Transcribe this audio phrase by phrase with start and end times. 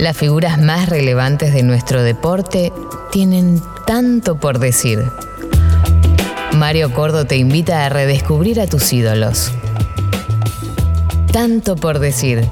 [0.00, 2.72] Las figuras más relevantes de nuestro deporte
[3.12, 5.04] tienen tanto por decir.
[6.56, 9.52] Mario Cordo te invita a redescubrir a tus ídolos.
[11.30, 12.48] Tanto por decir.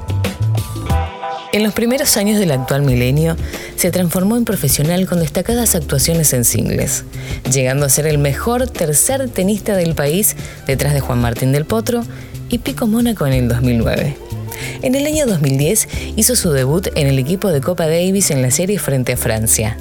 [1.51, 3.35] En los primeros años del actual milenio,
[3.75, 7.03] se transformó en profesional con destacadas actuaciones en singles,
[7.51, 10.35] llegando a ser el mejor tercer tenista del país
[10.67, 12.03] detrás de Juan Martín del Potro
[12.47, 14.28] y Pico Mónaco en el 2009.
[14.81, 18.51] En el año 2010 hizo su debut en el equipo de Copa Davis en la
[18.51, 19.77] serie frente a Francia.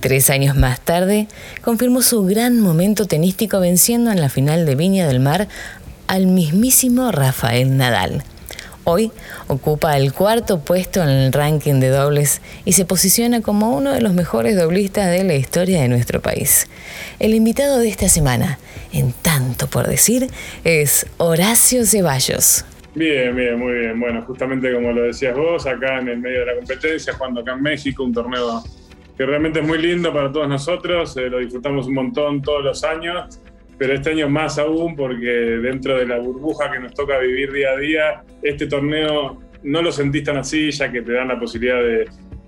[0.00, 1.26] Tres años más tarde,
[1.62, 5.48] confirmó su gran momento tenístico venciendo en la final de Viña del Mar
[6.06, 8.22] al mismísimo Rafael Nadal.
[8.90, 9.12] Hoy
[9.48, 14.00] ocupa el cuarto puesto en el ranking de dobles y se posiciona como uno de
[14.00, 16.68] los mejores doblistas de la historia de nuestro país.
[17.18, 18.58] El invitado de esta semana,
[18.92, 20.30] en tanto por decir,
[20.64, 22.64] es Horacio Ceballos.
[22.98, 24.00] Bien, bien, muy bien.
[24.00, 27.52] Bueno, justamente como lo decías vos, acá en el medio de la competencia, jugando acá
[27.52, 28.62] en México, un torneo
[29.16, 32.84] que realmente es muy lindo para todos nosotros, eh, lo disfrutamos un montón todos los
[32.84, 33.40] años
[33.78, 37.70] pero este año más aún porque dentro de la burbuja que nos toca vivir día
[37.70, 41.80] a día, este torneo no lo sentís tan así, ya que te dan la posibilidad
[41.80, 42.06] de,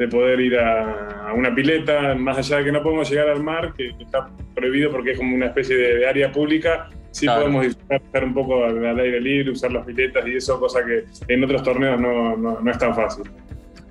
[0.09, 3.91] poder ir a, una pileta, más allá de que no podemos llegar al mar, que,
[4.01, 8.65] está prohibido porque es como una especie de, área pública, sí podemos disfrutar un poco
[8.65, 12.71] al, aire libre, usar las piletas y eso, cosa que en otros torneos no, no,
[12.71, 13.25] es tan fácil.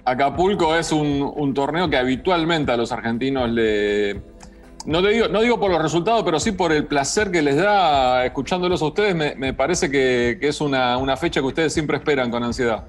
[0.05, 4.21] Acapulco es un, un torneo que habitualmente a los argentinos le,
[4.85, 8.25] no, digo, no digo por los resultados, pero sí por el placer que les da
[8.25, 9.15] escuchándolos a ustedes.
[9.37, 12.87] Me, parece que, es una, fecha que ustedes siempre esperan con ansiedad.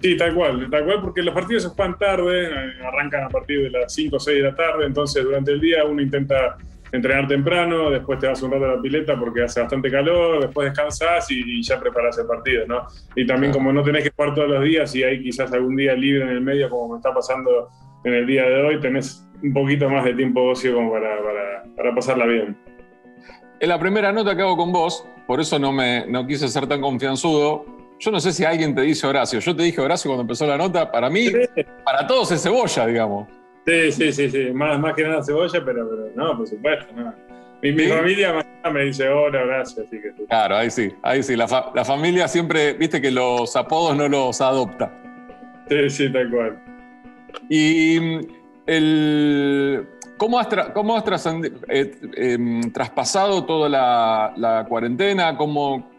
[0.00, 3.62] Sí, tal cual, tal cual, porque los partidos se juegan tarde, eh, arrancan a partir
[3.62, 6.58] de las 5 o 6 de la tarde, entonces durante el día uno intenta
[6.94, 10.68] entrenar temprano, después te vas un rato a la pileta porque hace bastante calor, después
[10.68, 12.86] descansas y, ya preparas el partido, ¿no?
[13.16, 15.94] Y también como no tenés que jugar todos los días y hay quizás algún día
[15.94, 17.68] libre en el medio, como me está pasando
[18.04, 21.16] en el día de hoy, tenés un poquito más de tiempo ocio como para,
[21.76, 22.56] para, pasarla bien.
[23.58, 26.68] En la primera nota que hago con vos, por eso no, me, no quise ser
[26.68, 27.64] tan confianzudo,
[27.98, 29.40] yo no sé si alguien te dice Horacio.
[29.40, 31.26] Yo te dije Horacio cuando empezó la nota, para mí,
[31.84, 33.26] para todos es cebolla, digamos.
[33.66, 34.52] Sí, sí, sí, sí.
[34.52, 37.14] Más, más que nada cebolla, pero, pero no, por supuesto, no.
[37.62, 41.34] Mi, mi familia me dice hola, Horacio, así que Claro, ahí sí, ahí sí.
[41.34, 44.92] La, la, familia siempre, viste que los apodos no los adopta.
[45.68, 46.62] Sí, sí, tal cual.
[47.48, 48.20] Y
[48.66, 49.86] el,
[50.16, 51.26] ¿Cómo has, cómo has
[51.68, 55.36] eh, em, traspasado toda la, cuarentena?
[55.36, 55.90] ¿Cómo,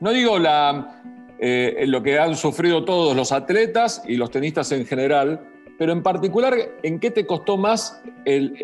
[0.00, 1.00] no digo la,
[1.38, 5.40] eh, lo que han sufrido todos los atletas y los tenistas en general,
[5.78, 8.02] pero en particular, ¿en qué te costó más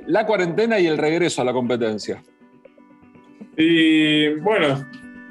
[0.06, 2.22] la cuarentena y el regreso a la competencia?
[3.56, 4.86] Y bueno,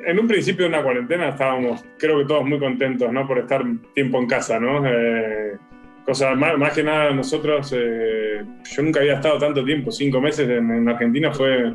[0.06, 3.28] en un principio de una cuarentena estábamos, creo que todos muy contentos, ¿no?
[3.28, 3.64] Por estar
[3.94, 4.86] tiempo en casa, ¿no?
[4.86, 5.58] Eh,
[6.06, 10.88] cosa, más, que nada nosotros, eh, yo nunca había estado tanto tiempo, cinco meses en,
[10.90, 11.74] Argentina fue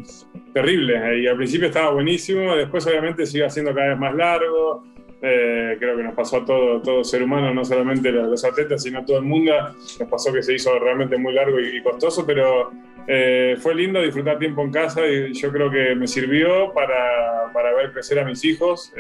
[0.53, 1.22] terrible.
[1.22, 4.84] Y al principio estaba buenísimo, después obviamente se haciendo cada vez más largo.
[5.26, 8.98] Eh, creo que nos pasó a todo, todo ser humano, no solamente los, atletas, sino
[8.98, 9.52] a todo el mundo.
[9.98, 12.70] Nos pasó que se hizo realmente muy largo y, costoso, pero
[13.06, 17.72] eh, fue lindo disfrutar tiempo en casa y yo creo que me sirvió para, para
[17.74, 18.92] ver crecer a mis hijos,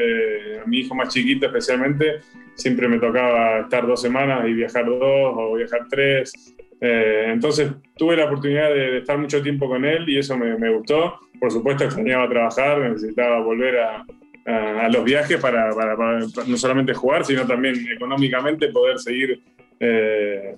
[0.62, 2.20] a mi hijo más chiquito especialmente,
[2.54, 6.54] siempre me tocaba estar dos semanas y viajar dos o viajar tres.
[6.80, 11.18] Eh, entonces tuve la oportunidad de, estar mucho tiempo con él y eso me, gustó.
[11.40, 14.04] Por supuesto extrañaba trabajar, necesitaba volver a,
[14.44, 15.70] los viajes para,
[16.46, 19.42] no solamente jugar, sino también económicamente poder seguir
[19.80, 20.56] eh,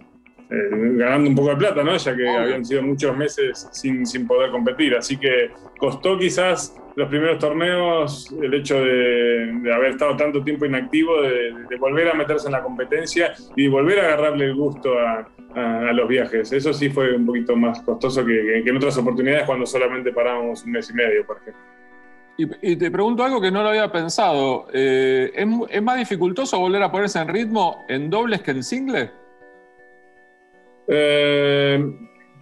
[0.49, 1.97] eh, ganando un poco de plata, ¿no?
[1.97, 4.95] ya que habían sido muchos meses sin, sin poder competir.
[4.95, 11.21] Así que costó quizás los primeros torneos, el hecho de, haber estado tanto tiempo inactivo,
[11.21, 15.29] de, volver a meterse en la competencia y volver a agarrarle el gusto a,
[15.95, 16.53] los viajes.
[16.53, 20.73] Eso sí fue un poquito más costoso que, en otras oportunidades cuando solamente parábamos un
[20.73, 21.75] mes y medio, por ejemplo.
[22.39, 24.67] Y, te pregunto algo que no lo había pensado.
[24.73, 25.33] Eh,
[25.71, 29.11] ¿es, más dificultoso volver a ponerse en ritmo en dobles que en singles?
[30.88, 31.83] Eh,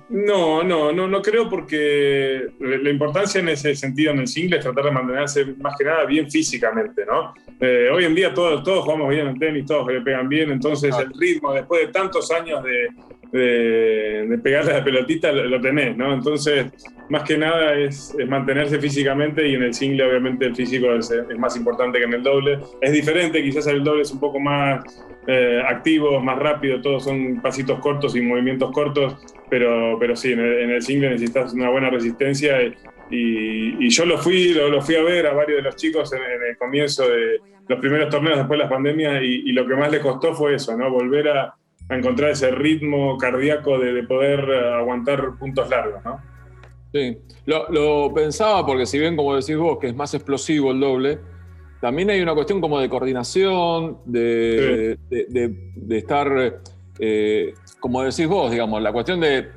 [0.08, 4.64] no, no, no, no creo porque la importancia en ese sentido en el single es
[4.64, 7.32] tratar de mantenerse más que nada bien físicamente, ¿no?
[7.58, 10.94] Eh, hoy en día todos, todos jugamos bien en tenis, todos le pegan bien, entonces
[10.99, 12.88] el ritmo después de tantos años de,
[13.34, 16.14] de, pegarle a la pelotita lo, tenés, ¿no?
[16.14, 16.66] Entonces,
[17.08, 21.38] más que nada es, mantenerse físicamente y en el single obviamente el físico es, es,
[21.38, 22.60] más importante que en el doble.
[22.81, 24.84] Es diferente, quizás el doble es un poco más
[25.26, 29.16] eh, activo, más rápido, todos son pasitos cortos y movimientos cortos,
[29.50, 32.58] pero, pero sí, en el, single necesitas una buena resistencia
[33.10, 36.56] y, yo lo fui, lo, fui a ver a varios de los chicos en, el
[36.56, 40.34] comienzo de los primeros torneos después de las pandemias y, lo que más les costó
[40.34, 40.90] fue eso, ¿no?
[40.90, 41.54] Volver a,
[41.88, 44.40] a encontrar ese ritmo cardíaco de, poder
[44.75, 46.20] aguantar puntos largos, ¿no?
[46.92, 51.19] Sí, lo, pensaba porque si bien como decís vos que es más explosivo el doble,
[51.81, 54.98] también hay una cuestión como de coordinación, de,
[55.90, 56.60] estar,
[56.98, 59.50] eh, como decís vos, digamos, la cuestión de,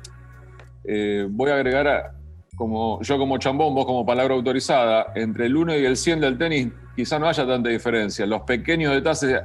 [0.84, 2.14] eh, voy a agregar a,
[2.58, 6.36] como yo como chambón, vos como palabra autorizada, entre el 1 y el 100 del
[6.36, 8.26] tenis quizá no haya tanta diferencia.
[8.26, 9.40] Los pequeños detalles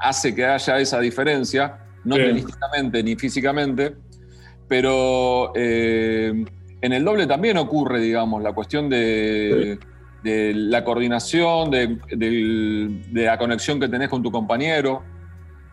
[0.00, 3.94] hace que haya esa diferencia, no tenísticamente ni físicamente,
[4.68, 6.44] pero eh,
[6.80, 9.78] en el doble también ocurre, digamos, la cuestión de,
[10.22, 15.02] la coordinación, de, la conexión que tenés con tu compañero.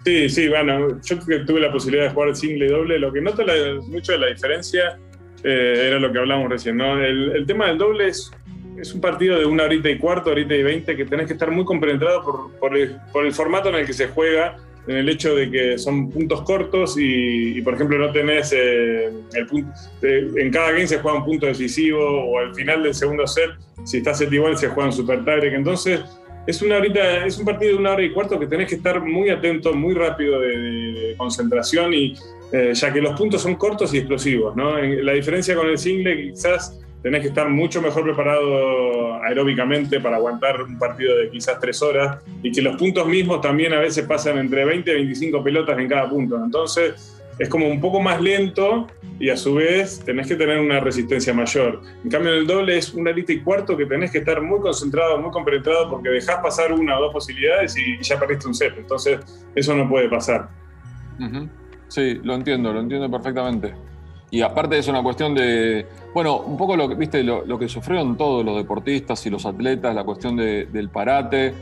[0.06, 3.44] Sí, sí, bueno, yo tuve la posibilidad de jugar single y doble, lo que noto
[3.88, 4.98] mucho de la diferencia
[5.44, 7.00] eh, era lo que hablamos recién, ¿no?
[7.00, 8.32] El, tema del doble es,
[8.80, 11.52] es, un partido de una horita y cuarto, horita y veinte, que tenés que estar
[11.52, 14.58] muy compenetrado por, por, el, por, el, formato en el que se juega,
[14.88, 19.48] en el hecho de que son puntos cortos y, por ejemplo, no tenés eh, el
[19.48, 19.70] punto.
[20.02, 23.52] en cada game se juega un punto decisivo o al final del segundo set,
[23.84, 25.54] si está set igual, se juega un super tiebreak.
[25.54, 26.02] Entonces,
[26.48, 29.02] es, una horita, es un partido de una hora y cuarto que tenés que estar
[29.02, 32.16] muy atento, muy rápido de concentración y
[32.52, 34.56] eh, ya que los puntos son cortos y explosivos.
[34.56, 34.78] ¿no?
[34.78, 40.62] La diferencia con el single, quizás tenés que estar mucho mejor preparado aeróbicamente para aguantar
[40.62, 44.38] un partido de quizás tres horas y que los puntos mismos también a veces pasan
[44.38, 46.36] entre 20 y 25 pelotas en cada punto.
[46.44, 48.88] Entonces es como un poco más lento
[49.20, 51.82] y a su vez tenés que tener una resistencia mayor.
[52.04, 54.60] En cambio en el doble es una lista y cuarto que tenés que estar muy
[54.60, 58.74] concentrado, muy compenetrado porque dejás pasar una o dos posibilidades y ya perdiste un set.
[58.78, 59.20] Entonces
[59.56, 60.50] eso no puede pasar.
[61.88, 63.74] Sí, lo entiendo, lo entiendo perfectamente.
[64.32, 67.22] Y aparte es una cuestión de, bueno, un poco lo, ¿viste?
[67.22, 71.54] Lo, que sufrieron todos los deportistas y los atletas, la cuestión del parate,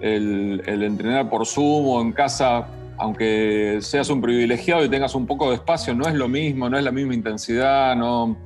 [0.00, 5.50] el, entrenar por Zoom o en casa, aunque seas un privilegiado y tengas un poco
[5.50, 8.36] de espacio, no es lo mismo, no es la misma intensidad, no,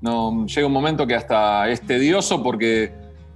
[0.00, 2.92] no llega un momento que hasta es tedioso porque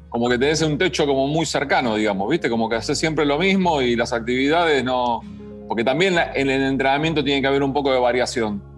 [0.08, 2.50] como que te des un techo como muy cercano, digamos, ¿viste?
[2.50, 5.20] Como que haces siempre lo mismo y las actividades no
[5.68, 8.73] porque también en el entrenamiento tiene que haber un poco de variación.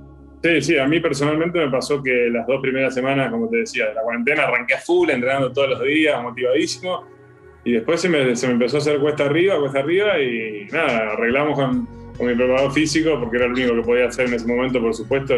[0.46, 3.88] Sí, sí, a mí personalmente me pasó que las dos primeras semanas, como te decía,
[3.88, 7.04] de la cuarentena arranqué a full, entrenando todos los días, motivadísimo.
[7.64, 11.14] Y después se me, se me empezó a hacer cuesta arriba, cuesta arriba y nada,
[11.14, 14.46] arreglamos con, con, mi preparador físico, porque era lo único que podía hacer en ese
[14.46, 15.34] momento, por supuesto.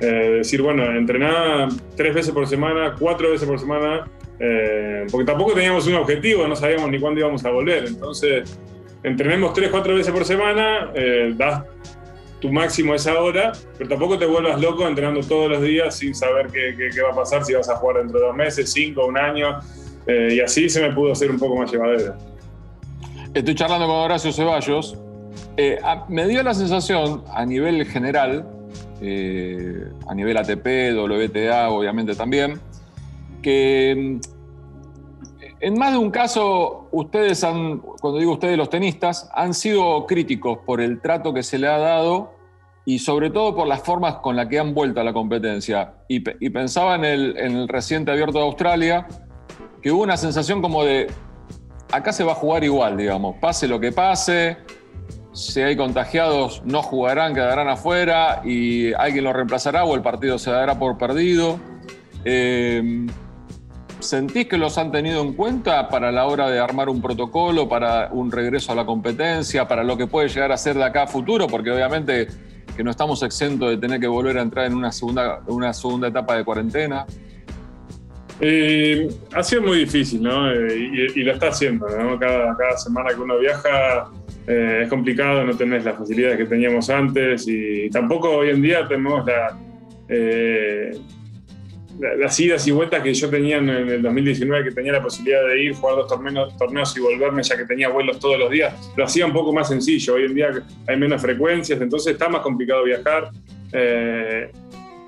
[0.00, 4.04] Eh, decir, bueno, entrenaba tres veces por semana, cuatro veces por semana,
[4.38, 7.86] eh, porque tampoco teníamos un objetivo, no sabíamos ni cuándo íbamos a volver.
[7.86, 8.58] Entonces,
[9.02, 11.64] entrenemos 3, 4 veces por semana, eh, das
[12.42, 16.48] tu máximo esa hora, pero tampoco te vuelvas loco entrenando todos los días sin saber
[16.48, 19.60] qué, va a pasar, si vas a jugar dentro de dos meses, cinco, un año,
[20.08, 22.18] eh, y así se me pudo hacer un poco más llevadera.
[23.32, 24.98] Estoy charlando con Horacio Ceballos.
[25.56, 25.78] Eh,
[26.08, 28.44] me dio la sensación, a nivel general,
[29.00, 32.60] a nivel ATP, WTA, obviamente también,
[33.40, 34.18] que
[35.62, 40.58] en más de un caso, ustedes han, cuando digo ustedes los tenistas, han sido críticos
[40.66, 42.32] por el trato que se le ha dado
[42.84, 45.94] y sobre todo por las formas con las que han vuelto a la competencia.
[46.08, 46.18] Y,
[46.50, 49.06] pensaba en el, reciente abierto de Australia,
[49.80, 51.06] que hubo una sensación como de,
[51.92, 54.56] acá se va a jugar igual, digamos, pase lo que pase,
[55.32, 60.50] si hay contagiados no jugarán, quedarán afuera y alguien los reemplazará o el partido se
[60.50, 61.60] dará por perdido.
[62.24, 63.06] Eh,
[64.02, 68.08] ¿Sentís que los han tenido en cuenta para la hora de armar un protocolo, para
[68.12, 71.06] un regreso a la competencia, para lo que puede llegar a ser de acá a
[71.06, 71.46] futuro?
[71.46, 72.26] Porque obviamente
[72.76, 76.08] que no estamos exentos de tener que volver a entrar en una segunda, una segunda
[76.08, 77.06] etapa de cuarentena.
[78.40, 80.50] Eh, ha sido muy difícil, ¿no?
[80.50, 82.18] Eh, y, lo está haciendo, ¿no?
[82.18, 84.10] Cada, cada semana que uno viaja
[84.48, 88.88] eh, es complicado, no tenés las facilidades que teníamos antes y tampoco hoy en día
[88.88, 89.56] tenemos la
[91.98, 95.62] las idas y vueltas que yo tenía en el 2019, que tenía la posibilidad de
[95.62, 99.04] ir, jugar dos torneos, torneos y volverme, ya que tenía vuelos todos los días, lo
[99.04, 100.14] hacía un poco más sencillo.
[100.14, 100.50] Hoy en día
[100.86, 103.30] hay menos frecuencias, entonces está más complicado viajar.
[103.72, 104.50] Eh,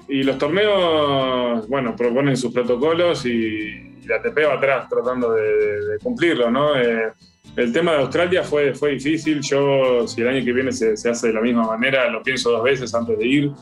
[0.09, 6.51] y los torneos, bueno, proponen sus protocolos y, la ATP va atrás tratando de, cumplirlo,
[6.51, 6.79] ¿no?
[6.79, 7.11] Eh,
[7.57, 9.41] el tema de Australia fue, fue difícil.
[9.41, 12.51] Yo, si el año que viene se, se, hace de la misma manera, lo pienso
[12.51, 13.53] dos veces antes de ir.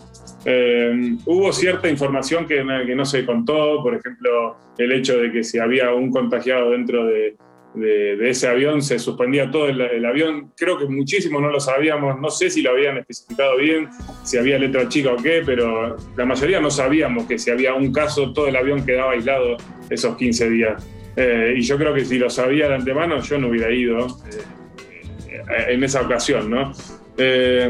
[0.44, 5.44] Eh, hubo cierta información que, que, no se contó, por ejemplo, el hecho de que
[5.44, 7.36] si había un contagiado dentro de,
[7.74, 10.52] ese avión se suspendía todo el, avión.
[10.56, 13.88] Creo que muchísimos no lo sabíamos, no sé si lo habían especificado bien,
[14.24, 17.90] si había letra chica o qué, pero la mayoría no sabíamos que si había un
[17.90, 19.56] caso todo el avión quedaba aislado
[19.88, 20.86] esos 15 días.
[21.16, 25.66] Eh, y yo creo que si lo sabía de antemano yo no hubiera ido eh,
[25.68, 26.72] en esa ocasión, ¿no?
[27.16, 27.68] Eh,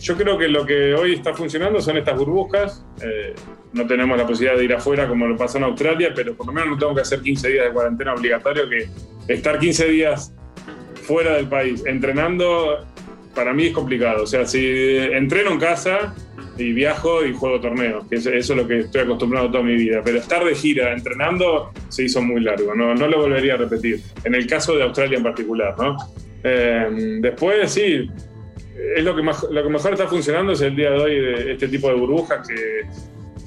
[0.00, 2.84] yo creo que lo que hoy está funcionando son estas burbujas.
[3.02, 3.34] Eh,
[3.72, 6.52] no tenemos la posibilidad de ir afuera como lo pasó en Australia, pero por lo
[6.52, 8.88] menos no tengo que hacer 15 días de cuarentena obligatorio, que
[9.28, 10.34] estar 15 días
[11.02, 12.84] fuera del país entrenando
[13.34, 14.24] para mí es complicado.
[14.24, 16.14] O sea, si entreno en casa
[16.58, 20.02] y viajo y juego torneos, que eso es lo que estoy acostumbrado toda mi vida.
[20.04, 24.00] Pero estar de gira entrenando se hizo muy largo, no, no lo volvería a repetir.
[24.24, 25.96] En el caso de Australia en particular, ¿no?
[26.42, 28.08] Eh, después, sí,
[28.96, 31.68] es lo que, lo que mejor está funcionando es el día de hoy de este
[31.68, 32.86] tipo de burbujas que,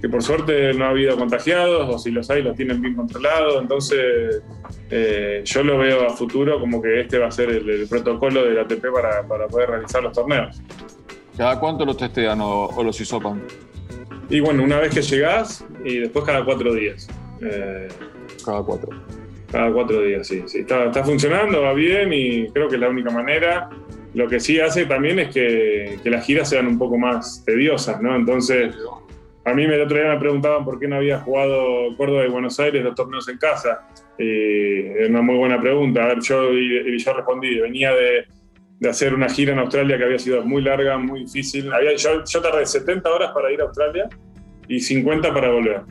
[0.04, 3.62] que por suerte no ha habido contagiados o si los hay los tienen bien controlados.
[3.62, 4.44] Entonces
[4.90, 8.54] eh, yo lo veo a futuro como que este va a ser el, protocolo de
[8.54, 10.62] la ATP para, para, poder realizar los torneos.
[11.38, 13.44] ¿Cada cuánto los testean o, los hisopan?
[14.30, 17.08] Y bueno, una vez que llegás y después cada cuatro días.
[17.42, 17.88] Eh,
[18.46, 18.90] cada cuatro.
[19.54, 20.44] Cada cuatro días, sí.
[20.48, 20.60] sí.
[20.60, 23.70] Está, está funcionando, va bien y creo que es la única manera.
[24.14, 28.16] Lo que sí hace también es que, las giras sean un poco más tediosas, ¿no?
[28.16, 28.76] Entonces,
[29.46, 32.60] a mí el otro día me preguntaban por qué no había jugado Córdoba y Buenos
[32.60, 33.88] Aires los torneos en casa.
[34.18, 36.04] es una muy buena pregunta.
[36.04, 38.26] A ver, yo, y, yo respondí, venía de,
[38.88, 41.72] hacer una gira en Australia que había sido muy larga, muy difícil.
[41.98, 44.10] yo, tardé 70 horas para ir a Australia
[44.68, 45.82] y 50 para volver.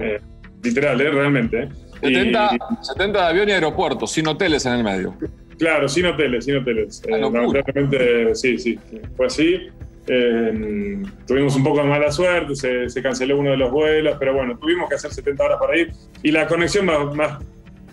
[0.00, 0.20] Eh,
[0.62, 1.10] literal, ¿eh?
[1.10, 1.68] realmente.
[2.00, 2.58] 70, ¿eh?
[2.80, 5.16] 70 de avión y aeropuerto, sin hoteles en el medio.
[5.58, 7.02] Claro, sin hoteles, sin hoteles.
[7.06, 8.78] Eh, sí, sí,
[9.16, 9.68] fue así.
[10.08, 12.56] Eh, tuvimos un poco de mala suerte,
[12.88, 15.92] se, canceló uno de los vuelos, pero bueno, tuvimos que hacer 70 horas para ir.
[16.22, 17.38] Y la conexión más,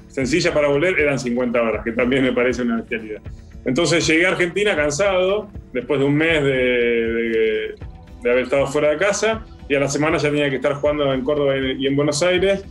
[0.08, 3.22] sencilla para volver eran 50 horas, que también me parece una bestialidad.
[3.66, 7.76] Entonces llegué a Argentina cansado, después de un mes de,
[8.24, 11.22] haber estado fuera de casa, y a la semana ya tenía que estar jugando en
[11.22, 12.66] Córdoba y en Buenos Aires.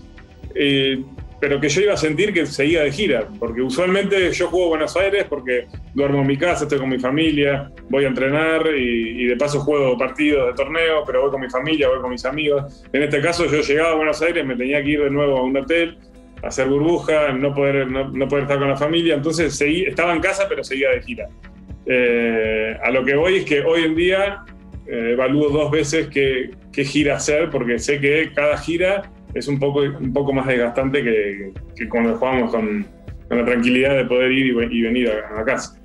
[0.54, 1.04] Eh,
[1.40, 4.96] pero que yo iba a sentir que seguía de gira, porque usualmente yo juego Buenos
[4.96, 9.36] Aires porque duermo en mi casa, estoy con mi familia, voy a entrenar y, de
[9.36, 12.84] paso juego partidos de torneo, pero voy con mi familia, voy con mis amigos.
[12.92, 15.42] En este caso yo llegaba a Buenos Aires, me tenía que ir de nuevo a
[15.42, 15.98] un hotel,
[16.42, 20.46] hacer burbuja, no poder, no, poder estar con la familia, entonces seguí, estaba en casa
[20.48, 21.28] pero seguía de gira.
[21.86, 24.44] Eh, a lo que voy es que hoy en día
[24.86, 29.58] eh, evalúo dos veces qué, qué gira hacer, porque sé que cada gira es un
[29.58, 32.86] poco, un poco más desgastante que, cuando jugamos con,
[33.30, 35.78] la tranquilidad de poder ir y, venir a, casa.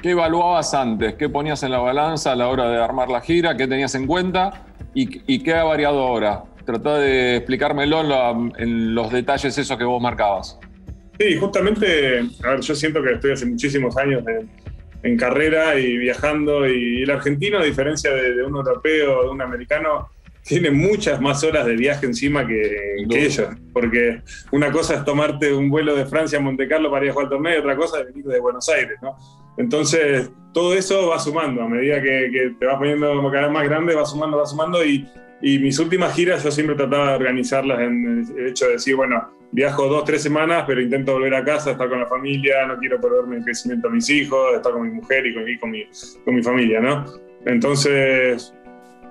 [0.00, 1.14] ¿Qué evaluabas antes?
[1.14, 3.54] ¿Qué ponías en la balanza a la hora de armar la gira?
[3.54, 4.64] ¿Qué tenías en cuenta?
[4.94, 6.44] ¿Y, qué ha variado ahora?
[6.64, 8.00] Trata de explicármelo
[8.56, 10.58] en, los detalles esos que vos marcabas.
[11.18, 14.22] Sí, justamente, a ver, yo siento que estoy hace muchísimos años
[15.02, 19.28] en, carrera y viajando y el argentino, a diferencia de, de un europeo o de
[19.28, 20.08] un americano,
[20.44, 23.48] tiene muchas más horas de viaje encima que, ellos.
[23.72, 24.20] Porque
[24.52, 27.26] una cosa es tomarte un vuelo de Francia a Monte Carlo para ir a jugar
[27.26, 29.16] al torneo y otra cosa es venir de Buenos Aires, ¿no?
[29.56, 31.62] Entonces, todo eso va sumando.
[31.62, 34.84] A medida que, te vas poniendo cada vez más grande, va sumando, va sumando.
[34.84, 35.08] Y,
[35.40, 39.30] y, mis últimas giras yo siempre trataba de organizarlas en el hecho de decir, bueno,
[39.52, 43.00] viajo dos, tres semanas, pero intento volver a casa, estar con la familia, no quiero
[43.00, 45.84] perderme el crecimiento de mis hijos, estar con mi mujer y con, y con, mi,
[46.24, 47.04] con mi familia, ¿no?
[47.46, 48.52] Entonces,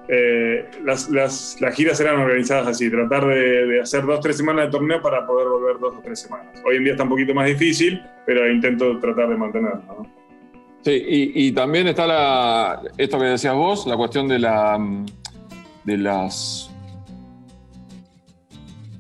[0.08, 4.72] eh, las, las, las, giras eran organizadas así, tratar de, hacer dos, tres semanas de
[4.72, 6.62] torneo para poder volver dos o tres semanas.
[6.66, 10.08] Hoy en día está un poquito más difícil, pero intento tratar de mantenerlo.
[10.82, 14.78] Sí, y, también está esto que decías vos, la cuestión de, la,
[15.86, 16.70] de las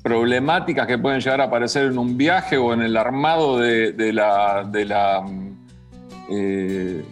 [0.01, 4.13] problemáticas que pueden llegar a aparecer en un viaje o en el armado de, de
[4.13, 5.25] la
[6.29, 7.03] eh,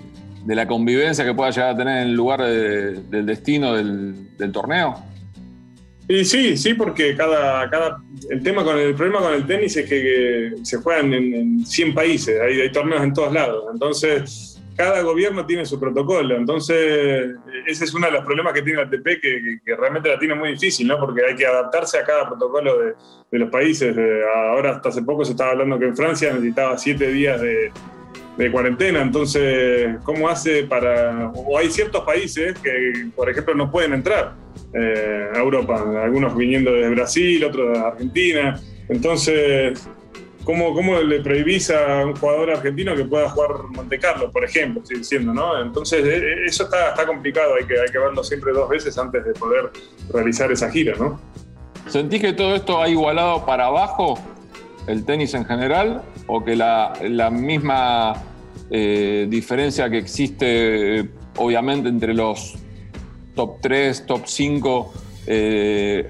[0.46, 5.04] de la convivencia que pueda llegar a tener en el lugar del destino del, torneo?
[6.08, 9.88] Y sí, sí, porque cada, cada, el, tema con el, problema con el tenis es
[9.88, 13.66] que, se juegan en, 100 países, hay, torneos en todos lados.
[13.72, 16.36] Entonces, cada gobierno tiene su protocolo.
[16.36, 17.36] Entonces,
[17.68, 20.50] ese es uno de los problemas que tiene la ATP, que, realmente la tiene muy
[20.54, 21.00] difícil, ¿no?
[21.00, 22.94] Porque hay que adaptarse a cada protocolo de,
[23.32, 23.96] de los países.
[24.36, 27.72] Ahora, hasta hace poco se estaba hablando que en Francia necesitaba 7 días de
[28.42, 29.02] de cuarentena.
[29.02, 31.32] Entonces, ¿cómo hace para.?
[31.36, 34.36] O hay ciertos países que, por ejemplo, no pueden entrar
[34.74, 38.60] eh, a Europa, algunos viniendo desde Brasil, otros de Argentina.
[38.90, 39.88] Entonces,
[40.44, 44.82] ¿cómo, ¿cómo, le prohibís a un jugador argentino que pueda jugar Monte Carlo, por ejemplo?
[44.88, 45.62] Diciendo, ¿no?
[45.62, 48.98] Entonces, e, e, eso está, está complicado, hay que, hay que verlo siempre dos veces
[48.98, 49.70] antes de poder
[50.12, 51.20] realizar esa gira, ¿no?
[51.88, 54.18] ¿Sentís que todo esto ha igualado para abajo
[54.88, 58.14] el tenis en general o que la, la misma
[58.72, 62.56] eh, diferencia que existe obviamente entre los
[63.36, 64.94] top 3, top 5,
[65.28, 66.10] eh,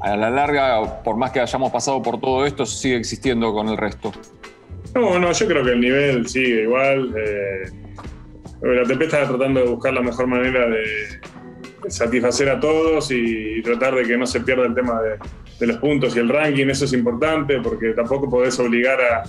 [0.00, 3.76] a la larga, por más que hayamos pasado por todo esto, sigue existiendo con el
[3.76, 4.12] resto.
[4.94, 7.14] No, no, yo creo que el nivel sigue igual.
[7.16, 7.70] Eh,
[8.62, 10.84] la ATP está tratando de buscar la mejor manera de
[11.88, 16.16] satisfacer a todos y tratar de que no se pierda el tema de, los puntos
[16.16, 16.66] y el ranking.
[16.68, 19.22] Eso es importante porque tampoco podés obligar a,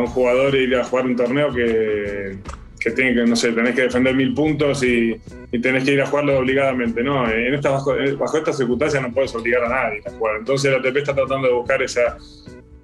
[0.00, 2.38] un jugador a ir a jugar un torneo que,
[2.82, 5.20] que tiene que, no sé, tenés que defender mil puntos y,
[5.60, 7.02] tenés que ir a jugarlo obligadamente.
[7.02, 10.36] No, en esta, bajo, bajo estas circunstancias no puedes obligar a nadie a jugar.
[10.38, 12.16] Entonces la ATP está tratando de buscar esa,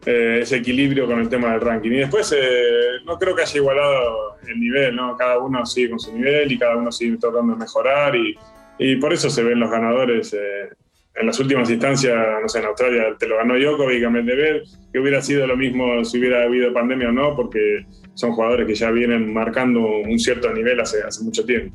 [0.07, 1.91] eh, ese equilibrio con el tema del ranking.
[1.91, 5.17] Y después eh, no creo que haya igualado el nivel, ¿no?
[5.17, 8.39] Cada uno sigue con su nivel y cada uno sigue tratando de mejorar y,
[8.79, 10.33] y por eso se ven los ganadores.
[10.35, 10.69] Eh,
[11.15, 14.63] en las últimas instancias, no sé, en Australia te lo ganó Djokovic a Medvedev,
[14.93, 18.75] que hubiera sido lo mismo si hubiera habido pandemia o no, porque son jugadores que
[18.75, 21.75] ya vienen marcando un cierto nivel hace, hace mucho tiempo.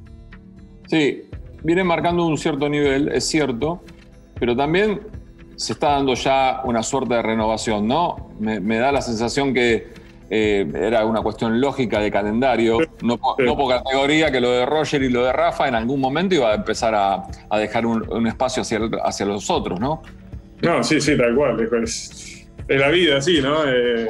[0.88, 1.24] Sí,
[1.64, 3.84] vienen marcando un cierto nivel, es cierto,
[4.40, 5.02] pero también
[5.56, 8.32] se está dando ya una suerte de renovación, ¿no?
[8.40, 14.32] me da la sensación que eh, era una cuestión lógica de calendario, no, por categoría,
[14.32, 17.24] que lo de Roger y lo de Rafa en algún momento iba a empezar a,
[17.58, 20.02] dejar un, espacio hacia, hacia los otros, ¿no?
[20.62, 21.60] No, sí, sí, tal cual.
[21.84, 23.66] Es, la vida, sí, ¿no?
[23.68, 24.08] Eh,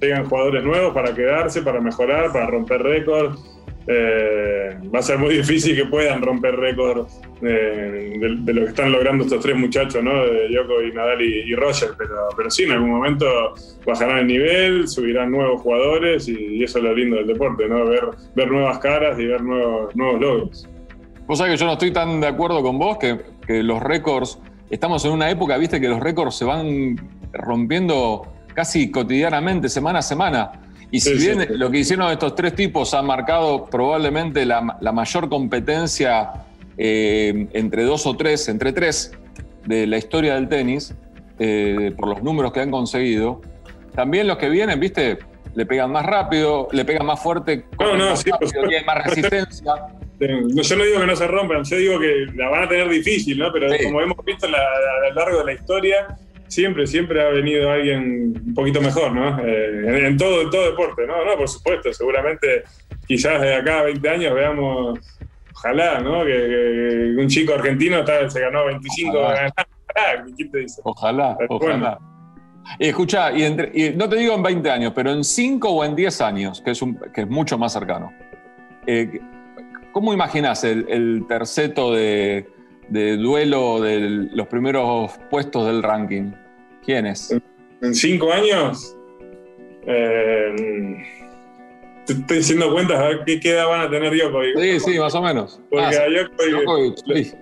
[0.00, 3.53] llegan jugadores nuevos para quedarse, para mejorar, para romper récords
[3.86, 7.06] eh, va a ser muy difícil que puedan romper récord
[7.42, 10.12] eh, de, lo que están logrando estos tres muchachos, ¿no?
[10.48, 13.26] Yoko Nadal y, Roger, pero, pero sí, en algún momento
[13.86, 17.84] bajarán el nivel, subirán nuevos jugadores y, eso es lo lindo del deporte, ¿no?
[17.84, 20.68] Ver, nuevas caras y ver nuevos, nuevos logros.
[21.26, 23.18] Vos sabés que yo no estoy tan de acuerdo con vos que
[23.62, 24.38] los récords,
[24.70, 26.96] estamos en una época, viste, que los récords se van
[27.32, 30.63] rompiendo casi cotidianamente, semana a semana.
[30.90, 36.32] Y si bien lo que hicieron estos tres tipos ha marcado probablemente la, mayor competencia
[36.78, 39.12] eh, entre dos o tres, entre tres,
[39.66, 40.94] de la historia del tenis,
[41.38, 43.40] eh, por los números que han conseguido,
[43.94, 45.18] también los que vienen, viste,
[45.54, 49.74] le pegan más rápido, le pegan más fuerte, no, no, sí, tienen más resistencia.
[50.20, 53.38] Yo no digo que no se rompan, yo digo que la van a tener difícil,
[53.38, 53.52] ¿no?
[53.52, 56.16] Pero como hemos visto a lo largo de la historia,
[56.48, 59.38] siempre, siempre ha venido alguien un poquito mejor, ¿no?
[59.44, 61.24] Eh, en, todo, en todo deporte, ¿no?
[61.24, 62.64] No, por supuesto, seguramente
[63.06, 64.98] quizás de acá a 20 años veamos,
[65.54, 66.24] ojalá, ¿no?
[66.24, 69.54] Que, un chico argentino se ganó 25 ojalá.
[70.36, 70.80] ¿Quién te dice?
[70.84, 71.98] Ojalá, ojalá.
[72.78, 76.20] Y escucha, y, no te digo en 20 años, pero en 5 o en 10
[76.22, 76.80] años, que es,
[77.12, 78.12] que es mucho más cercano.
[78.86, 79.20] Eh,
[79.92, 82.53] ¿Cómo imaginas el, el terceto de,
[82.88, 86.32] de duelo de los primeros puestos del ranking?
[86.84, 87.36] ¿Quién es?
[87.80, 88.96] ¿En cinco años?
[89.86, 90.96] Eh,
[92.08, 94.58] estoy haciendo cuentas a ver qué, edad van a tener Djokovic.
[94.58, 95.60] Sí, sí, más o menos.
[95.70, 97.34] Porque ah, a Djokovic,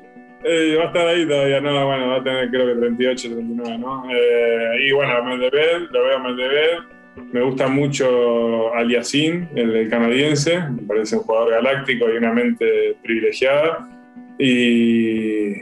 [0.44, 3.78] eh, va a estar ahí todavía, no, bueno, va a tener creo que 38, 39,
[3.78, 4.04] ¿no?
[4.10, 6.82] Eh, y bueno, Medvedev, lo veo a Medvedev.
[7.30, 13.86] Me gusta mucho Aliasim, el canadiense, me parece un jugador galáctico y una mente privilegiada.
[14.38, 15.54] Y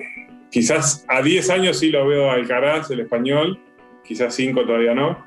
[0.51, 3.59] quizás a 10 años sí lo veo a Alcaraz, el español,
[4.05, 5.25] quizás 5 todavía no.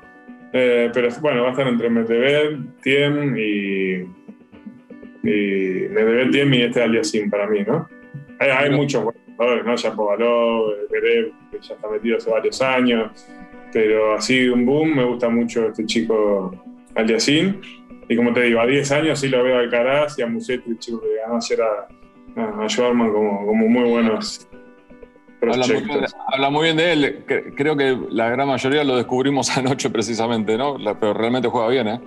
[0.52, 3.94] Eh, pero bueno, va a estar entre Medvedev, Tiem y,
[5.28, 7.88] y Medvedev, Tiem y este Aliasim para mí, ¿no?
[8.38, 9.04] Hay, muchos
[9.36, 9.76] jugadores, ¿no?
[9.76, 13.26] Shapovalov, Verev, que ya está metido hace varios años,
[13.72, 16.52] pero así un boom, me gusta mucho este chico
[16.94, 17.60] Aliasim.
[18.08, 20.70] Y como te digo, a 10 años sí lo veo a Alcaraz y a Musetti,
[20.70, 21.88] el chico que ganó ayer a,
[22.36, 24.48] a, Schwarman como, como muy buenos
[25.52, 27.24] Habla muy, bien, de él.
[27.56, 30.76] Creo que la gran mayoría lo descubrimos anoche precisamente, ¿no?
[31.00, 32.00] Pero realmente juega bien, ¿eh?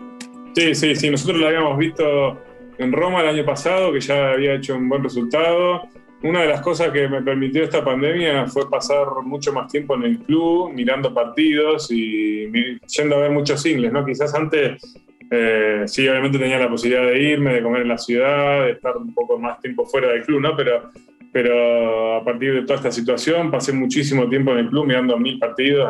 [0.55, 1.09] Sí, sí, sí.
[1.09, 2.37] Nosotros lo habíamos visto
[2.77, 5.87] en Roma el año pasado, que ya había hecho un buen resultado.
[6.23, 10.03] Una de las cosas que me permitió esta pandemia fue pasar mucho más tiempo en
[10.03, 12.49] el club, mirando partidos y
[12.87, 14.03] yendo a ver muchos singles, ¿no?
[14.03, 14.81] Quizás antes
[15.29, 18.95] eh, sí, obviamente tenía la posibilidad de irme, de comer en la ciudad, de estar
[18.95, 20.55] un poco más tiempo fuera del club, ¿no?
[20.55, 20.89] Pero,
[21.31, 25.37] pero a partir de toda esta situación pasé muchísimo tiempo en el club mirando mil
[25.37, 25.89] partidos,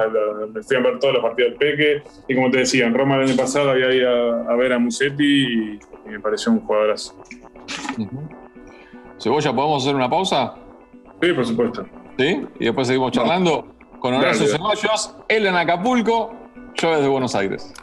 [0.54, 3.16] me fui a ver todos los partidos del Peque y como te decía, en Roma
[3.16, 7.22] el año pasado había ido a, ver a Musetti y, me pareció un jugadorazo.
[9.20, 10.56] Cebolla, ¿podemos hacer una pausa?
[11.22, 11.86] Sí, por supuesto.
[12.18, 12.42] ¿Sí?
[12.60, 16.34] Y después seguimos charlando con Horacio Ceballos, él en Acapulco,
[16.76, 17.74] yo desde Buenos Aires.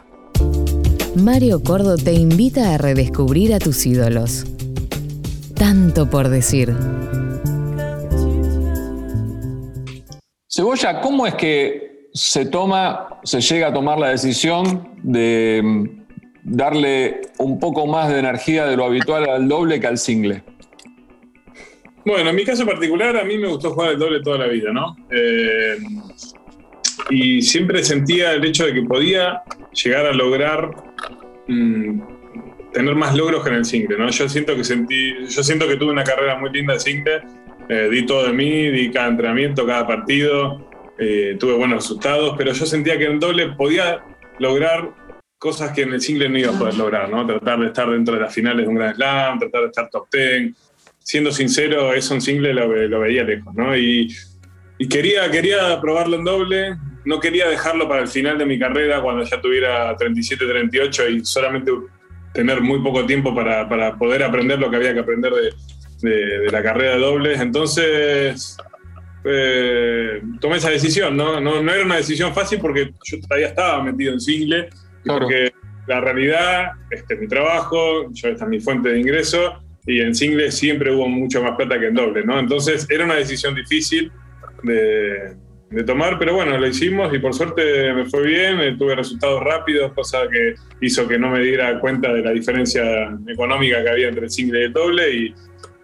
[1.15, 4.45] Mario Cordo te invita a redescubrir a tus ídolos.
[5.55, 6.73] Tanto por decir.
[10.49, 15.89] Cebolla, ¿cómo es que se toma, se llega a tomar la decisión de mm,
[16.43, 20.43] darle un poco más de energía de lo habitual al doble que al single?
[22.05, 24.71] Bueno, en mi caso particular, a mí me gustó jugar el doble toda la vida,
[24.73, 24.97] ¿no?
[25.09, 25.77] Eh,
[27.09, 30.94] y siempre sentía el hecho de que podía llegar a lograr
[31.47, 32.01] mm,
[32.73, 34.09] tener más logros que en el single, ¿no?
[34.09, 37.21] Yo siento que sentí, yo siento que tuve una carrera muy linda de single,
[37.69, 42.51] eh, di todo de mí, di cada entrenamiento, cada partido, eh, tuve buenos resultados, pero
[42.51, 44.03] yo sentía que en doble podía
[44.39, 44.91] lograr
[45.37, 47.25] cosas que en el single no iba a poder lograr, ¿no?
[47.25, 50.07] Tratar de estar dentro de las finales de un Grand Slam, tratar de estar top
[50.11, 50.53] 10.
[50.99, 53.77] Siendo sincero, eso en single lo, lo veía lejos, ¿no?
[53.77, 54.13] Y,
[54.77, 59.01] y, quería, quería probarlo en doble, no quería dejarlo para el final de mi carrera
[59.01, 61.71] cuando ya tuviera 37, 38 y solamente
[62.33, 65.31] tener muy poco tiempo para, para poder aprender lo que había que aprender
[66.01, 67.39] de, de, la carrera de dobles.
[67.39, 68.57] Entonces,
[69.23, 71.39] eh, tomé esa decisión, ¿no?
[71.39, 71.61] ¿no?
[71.61, 71.73] ¿no?
[71.73, 74.69] era una decisión fácil porque yo todavía estaba metido en single,
[75.05, 75.53] porque
[75.87, 80.15] la realidad, este es mi trabajo, yo esta es mi fuente de ingreso, y en
[80.15, 82.39] single siempre hubo mucho más plata que en doble, ¿no?
[82.39, 84.11] Entonces era una decisión difícil
[84.65, 89.43] de, tomar, pero bueno, lo hicimos y por suerte me fue bien, eh, tuve resultados
[89.43, 92.83] rápidos, cosa que hizo que no me diera cuenta de la diferencia
[93.27, 95.35] económica que había entre el single y el doble y,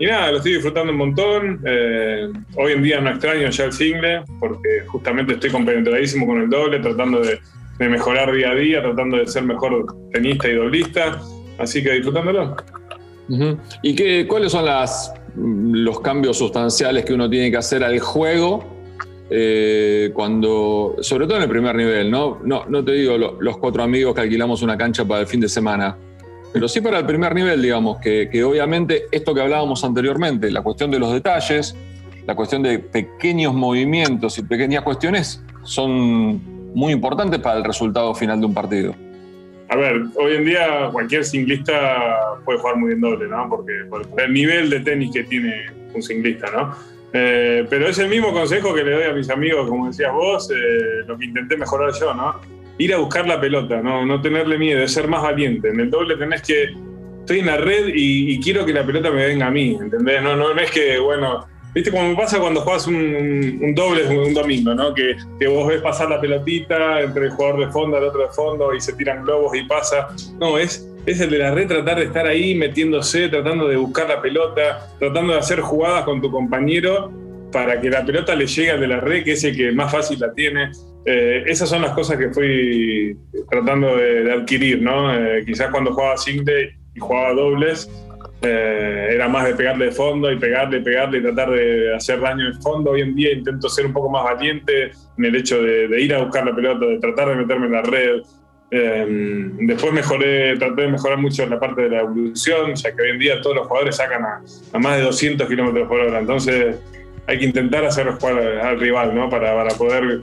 [0.02, 1.62] y nada, lo estoy disfrutando un montón.
[1.64, 6.50] Eh, hoy en día no extraño ya el single porque justamente estoy compenetradísimo con el
[6.50, 7.40] doble, tratando de,
[7.78, 11.22] mejorar día a día, tratando de ser mejor tenista y doblista,
[11.60, 12.56] así que disfrutándolo.
[13.84, 18.64] ¿Y qué, cuáles son las, los cambios sustanciales que uno tiene que hacer al juego
[19.30, 22.40] eh, cuando, sobre todo en el primer nivel, ¿no?
[22.44, 25.40] No, no te digo lo, los cuatro amigos que alquilamos una cancha para el fin
[25.40, 25.96] de semana,
[26.52, 30.92] pero sí para el primer nivel, digamos, que obviamente esto que hablábamos anteriormente, la cuestión
[30.92, 31.76] de los detalles,
[32.28, 38.40] la cuestión de pequeños movimientos y pequeñas cuestiones son muy importantes para el resultado final
[38.40, 38.96] de un partido.
[39.72, 43.48] A ver, hoy en día cualquier singlista puede jugar muy bien doble, ¿no?
[43.50, 46.76] Porque por el nivel de tenis que tiene un singlista, ¿no?
[47.14, 50.52] Eh, pero es el mismo consejo que le doy a mis amigos, como decías vos,
[50.52, 52.36] eh, lo que intenté mejorar yo, ¿no?
[52.80, 54.06] Ir a buscar la pelota, ¿no?
[54.06, 55.70] no tenerle miedo, ser más valiente.
[55.70, 56.76] En el doble tenés que,
[57.22, 60.22] estoy en la red y, y quiero que la pelota me venga a mí, ¿entendés?
[60.22, 64.34] No, no, no es que, bueno, ¿Viste cómo pasa cuando juegas un, un, doble un
[64.34, 64.94] domingo, ¿no?
[64.94, 68.34] Que, que, vos ves pasar la pelotita entre el jugador de fondo el otro de
[68.34, 70.10] fondo y se tiran globos y pasa?
[70.40, 74.10] No, es, es el de la red tratar de estar ahí metiéndose, tratando de buscar
[74.10, 77.10] la pelota, tratando de hacer jugadas con tu compañero
[77.54, 79.92] para que la pelota le llegue al de la red, que es el que más
[79.94, 80.72] fácil la tiene.
[81.06, 83.18] Eh, esas son las cosas que fui
[83.50, 85.14] tratando de, de adquirir, ¿no?
[85.14, 87.90] Eh, quizás cuando jugaba single y jugaba dobles,
[88.44, 92.52] eh, era más de pegarle de fondo y pegarle, pegarle y tratar de hacer daño
[92.52, 92.92] de fondo.
[92.92, 96.24] Hoy en día intento ser un poco más valiente en el hecho de, ir a
[96.24, 98.22] buscar la pelota, de tratar de meterme en la red.
[98.72, 99.06] Eh,
[99.60, 103.20] después mejoré, traté de mejorar mucho la parte de la evolución, ya que hoy en
[103.20, 106.20] día todos los jugadores sacan a, más de 200 kilómetros por hora.
[106.20, 106.78] Entonces
[107.28, 109.30] hay que intentar hacerlo jugar al rival, ¿no?
[109.30, 110.22] Para, para poder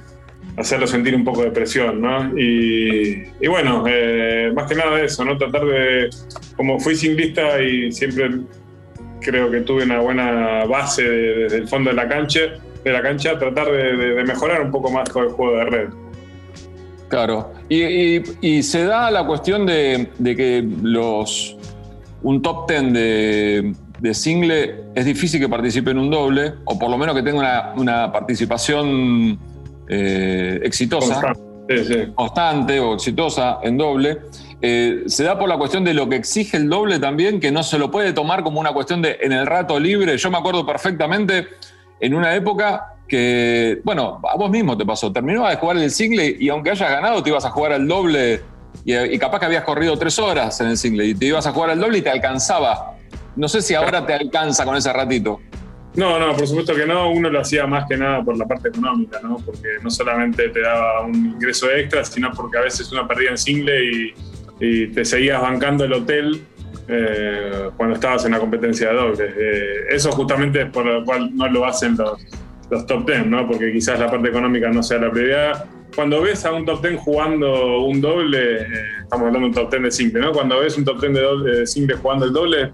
[0.59, 2.37] hacerlo sentir un poco de presión, ¿no?
[2.39, 5.39] Y, bueno, eh, más que nada eso, ¿no?
[5.39, 6.11] Tratar de,
[6.57, 8.31] como fui singlista y siempre
[9.21, 12.41] creo que tuve una buena base desde el fondo de la cancha,
[12.85, 15.89] de la cancha tratar de, mejorar un poco más con el juego de red.
[17.09, 21.57] Claro, y, se da la cuestión de, que los
[22.23, 26.91] un top ten de, de, single es difícil que participe en un doble, o por
[26.91, 29.39] lo menos que tenga una, una participación
[29.89, 32.13] eh, exitosa, constante, sí, sí.
[32.15, 34.19] constante, o exitosa en doble.
[34.61, 37.63] Eh, se da por la cuestión de lo que exige el doble también, que no
[37.63, 40.17] se lo puede tomar como una cuestión de en el rato libre.
[40.19, 41.49] Yo me acuerdo perfectamente
[42.01, 46.37] en una época que, bueno, a vos mismo te pasó, terminabas de jugar el single
[46.39, 48.43] y aunque hayas ganado te ibas a jugar al doble
[48.85, 51.53] y, y, capaz que habías corrido tres horas en el single y te ibas a
[51.53, 52.97] jugar al doble y te alcanzaba.
[53.37, 55.41] No sé si ahora te alcanza con ese ratito.
[55.99, 57.11] No, no, por supuesto que no.
[57.11, 59.37] Uno lo hacía más que nada por la parte económica, ¿no?
[59.45, 63.39] Porque no solamente te daba un ingreso extra, sino porque a veces uno perdía en
[63.39, 64.15] single y,
[64.95, 66.43] te seguías bancando el hotel
[66.89, 69.35] eh, cuando estabas en la competencia de dobles.
[69.37, 72.21] Eh, eso justamente es por lo cual no lo hacen los,
[72.71, 73.47] los top ten, ¿no?
[73.49, 75.65] Porque quizás la parte económica no sea la prioridad.
[75.95, 78.67] Cuando ves a un top ten jugando un doble, eh,
[79.03, 80.33] estamos hablando de un top ten de single, ¿no?
[80.33, 82.71] Cuando ves un top ten de, doble, de single jugando el doble,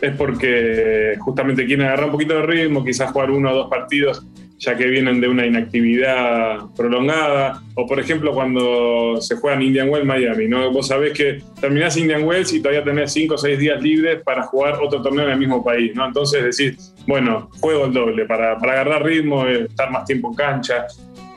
[0.00, 4.26] es porque justamente quieren agarrar un poquito de ritmo, quizás jugar uno o dos partidos,
[4.58, 7.62] ya que vienen de una inactividad prolongada.
[7.74, 10.70] O por ejemplo, cuando se juega en Indian Wells Miami, ¿no?
[10.72, 14.42] Vos sabés que terminás Indian Wells y todavía tenés cinco o seis días libres para
[14.42, 16.06] jugar otro torneo en el mismo país, ¿no?
[16.06, 20.86] Entonces decís, bueno, juego el doble para, para agarrar ritmo, estar más tiempo en cancha.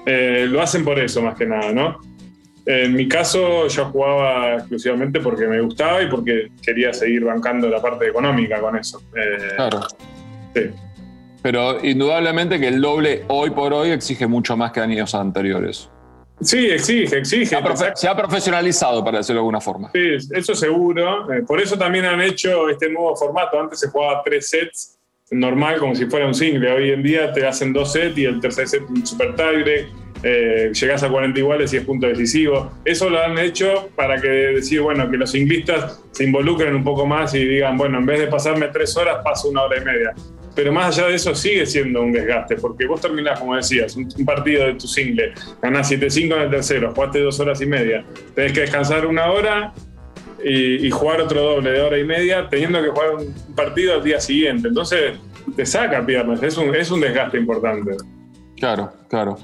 [0.06, 2.00] Eh, lo hacen por eso más que nada, ¿no?
[2.66, 7.82] En mi caso, yo jugaba exclusivamente porque me gustaba y porque quería seguir bancando la
[7.82, 9.02] parte económica con eso.
[9.16, 9.88] Eh, claro.
[10.54, 10.62] Sí.
[11.42, 15.90] Pero indudablemente que el doble hoy por hoy exige mucho más que años anteriores.
[16.42, 17.56] Sí, exige, exige.
[17.96, 19.92] Se ha, profesionalizado, para decirlo de alguna forma.
[19.94, 21.32] Sí, eso seguro.
[21.32, 23.60] Eh, por eso también han hecho este nuevo formato.
[23.60, 24.98] Antes se jugaba tres sets
[25.30, 26.72] normal, como si fuera un single.
[26.72, 29.88] Hoy en día te hacen dos sets y el tercer set un super tiebreak.
[30.24, 32.72] Eh, llegás a 40 iguales y es punto decisivo.
[32.86, 37.06] Eso lo han hecho para que decir, bueno, que los singlistas se involucren un poco
[37.06, 40.14] más y digan, bueno, en vez de pasarme tres horas, paso una hora y media.
[40.54, 44.08] Pero más allá de eso sigue siendo un desgaste, porque vos terminás, como decías, un,
[44.26, 48.04] partido de tu single, ganás 7-5 en el tercero, jugaste dos horas y media,
[48.36, 49.74] tenés que descansar una hora
[50.44, 54.20] y, jugar otro doble de hora y media, teniendo que jugar un partido al día
[54.20, 54.68] siguiente.
[54.68, 55.14] Entonces
[55.56, 57.92] te saca piernas, es un, es un desgaste importante.
[58.58, 59.38] Claro, claro.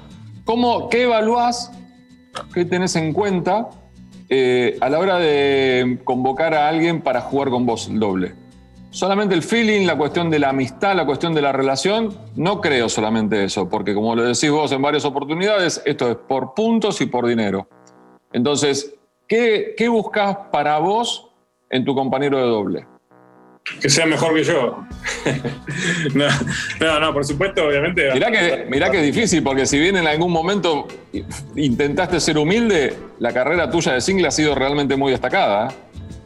[0.48, 1.70] ¿Cómo, ¿Qué evaluás,
[2.54, 3.68] qué tenés en cuenta
[4.30, 8.34] eh, a la hora de convocar a alguien para jugar con vos el doble?
[8.90, 12.88] solamente el feeling, la cuestión de la amistad, la cuestión de la relación, no creo
[12.88, 17.06] solamente eso, porque como lo decís vos en varias oportunidades, esto es por puntos y
[17.06, 17.68] por dinero.
[18.32, 18.94] Entonces,
[19.26, 21.28] ¿qué, qué buscas para vos
[21.68, 22.86] en tu compañero de doble?
[23.80, 24.84] Que sea mejor que yo.
[26.80, 28.12] no, no, por supuesto, obviamente.
[28.12, 30.88] Mirá que, mirá que es difícil, porque si bien en algún momento
[31.56, 35.68] intentaste ser humilde, la carrera tuya de single ha sido realmente muy destacada.
[35.68, 35.74] ¿eh?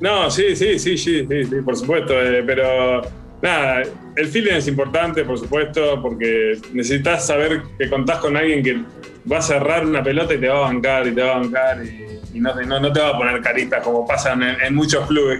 [0.00, 2.20] No, sí, sí, sí, sí, sí, por supuesto.
[2.20, 3.02] Eh, pero
[3.40, 3.82] nada,
[4.16, 8.80] el feeling es importante, por supuesto, porque necesitas saber que contás con alguien que
[9.30, 11.84] va a cerrar una pelota y te va a bancar y te va a bancar
[11.84, 15.38] y, no, no, te va a poner caritas como pasa en, muchos clubes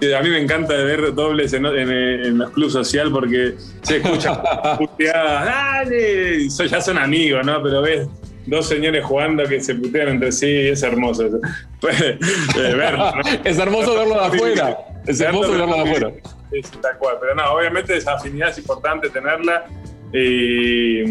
[0.00, 4.42] que, a mí me encanta ver dobles en, los clubes social porque se escucha
[4.78, 7.62] puteadas, dale, ya son amigos, ¿no?
[7.62, 8.08] Pero ves
[8.46, 11.40] dos señores jugando que se putean entre sí, es hermoso eso.
[11.84, 12.18] Eh,
[13.44, 14.78] es hermoso verlo de afuera.
[15.04, 16.12] Es hermoso verlo de afuera.
[16.52, 17.16] Sí, tal cual.
[17.20, 19.64] Pero no, obviamente esa afinidad es importante tenerla.
[20.12, 21.02] Y,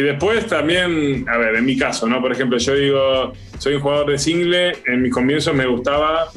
[0.00, 2.20] después también, a ver, en mi caso, ¿no?
[2.20, 6.28] Por ejemplo, yo digo, soy un jugador de single, en mis comienzos me gustaba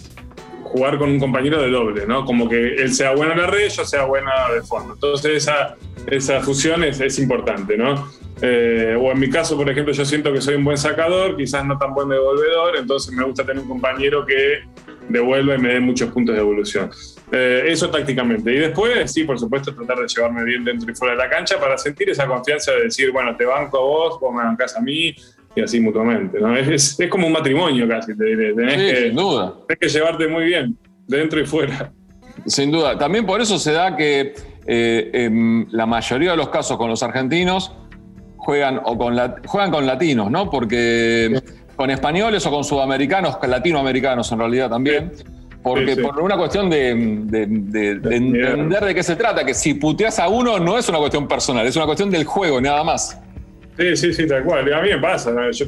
[0.64, 2.26] jugar con un compañero de doble, ¿no?
[2.26, 4.94] Como que él sea bueno en la red, yo sea buena de fondo.
[4.94, 5.76] Entonces esa,
[6.08, 8.10] esa fusión es, es importante, ¿no?
[8.42, 11.66] Eh, o en mi caso, por ejemplo, yo siento que soy un buen sacador, quizás
[11.66, 14.64] no tan buen devolvedor, entonces me gusta tener un compañero que
[15.08, 16.90] devuelva y me dé muchos puntos de evolución.
[17.38, 18.50] Eh, eso tácticamente.
[18.54, 21.60] Y después, sí, por supuesto, tratar de llevarme bien dentro y fuera de la cancha
[21.60, 24.82] para sentir esa confianza de decir, bueno, te banco a vos, vos me bancás a
[24.82, 25.14] mí,
[25.54, 26.40] y así mutuamente.
[26.40, 26.56] ¿no?
[26.56, 28.54] Es, es, como un matrimonio casi, te diré.
[28.54, 29.54] Tenés, que, sin duda.
[29.68, 31.92] tenés que llevarte muy bien, dentro y fuera.
[32.46, 32.98] Sin duda.
[32.98, 34.34] También por eso se da que
[34.66, 37.76] eh, en la mayoría de los casos con los argentinos,
[38.38, 40.50] juegan, o con juegan con latinos, ¿no?
[40.50, 41.42] Porque
[41.76, 45.12] con españoles o con sudamericanos, latinoamericanos en realidad también.
[45.66, 50.60] Porque por una cuestión de, entender de qué se trata, que si puteas a uno
[50.60, 53.20] no es una cuestión personal, es una cuestión del juego, nada más.
[53.76, 54.72] Sí, sí, sí, tal cual.
[54.72, 55.32] A mí me pasa.
[55.50, 55.66] Yo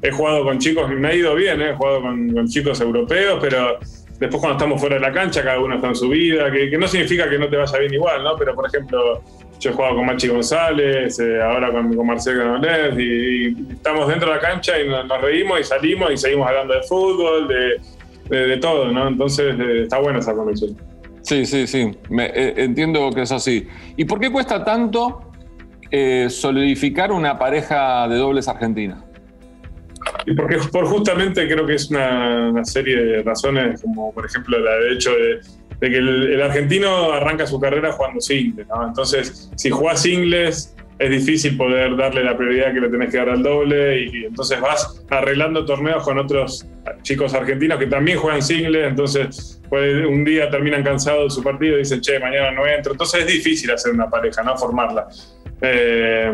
[0.00, 1.72] he jugado con chicos, me ha ido bien, ¿eh?
[1.72, 3.78] he jugado con, chicos europeos, pero
[4.18, 6.78] después cuando estamos fuera de la cancha, cada uno está en su vida, que, que,
[6.78, 8.34] no significa que no te vaya bien igual, ¿no?
[8.34, 9.22] Pero, por ejemplo,
[9.60, 14.30] yo he jugado con Machi González, eh, ahora con, con Marcelo Canolés, y, estamos dentro
[14.30, 17.78] de la cancha y nos, reímos y salimos y seguimos hablando de fútbol, de,
[18.60, 19.08] todo, ¿no?
[19.08, 20.76] Entonces eh, está buena esa conexión.
[21.22, 23.66] Sí, sí, sí, eh, entiendo que es así.
[23.96, 25.24] ¿Y por qué cuesta tanto
[26.28, 29.02] solidificar una pareja de dobles argentina?
[30.26, 34.58] Y porque por justamente creo que es una, una, serie de razones, como por ejemplo
[34.58, 35.40] la de hecho de
[35.80, 38.86] de que el, argentino arranca su carrera jugando singles, ¿no?
[38.86, 43.28] Entonces, si jugás singles, es difícil poder darle la prioridad que le tenés que dar
[43.28, 46.66] al doble y, entonces vas arreglando torneos con otros
[47.02, 51.76] chicos argentinos que también juegan singles, entonces pues, un día terminan cansados de su partido
[51.76, 52.92] y dicen, che, mañana no entro.
[52.92, 54.56] Entonces es difícil hacer una pareja, ¿no?
[54.56, 55.06] Formarla.
[55.60, 56.32] Eh,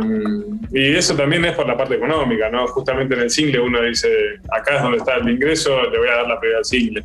[0.71, 2.67] y eso también es por la parte económica, ¿no?
[2.69, 4.09] Justamente en el single uno dice,
[4.51, 7.05] acá es donde está el ingreso, le voy a dar la prioridad al single.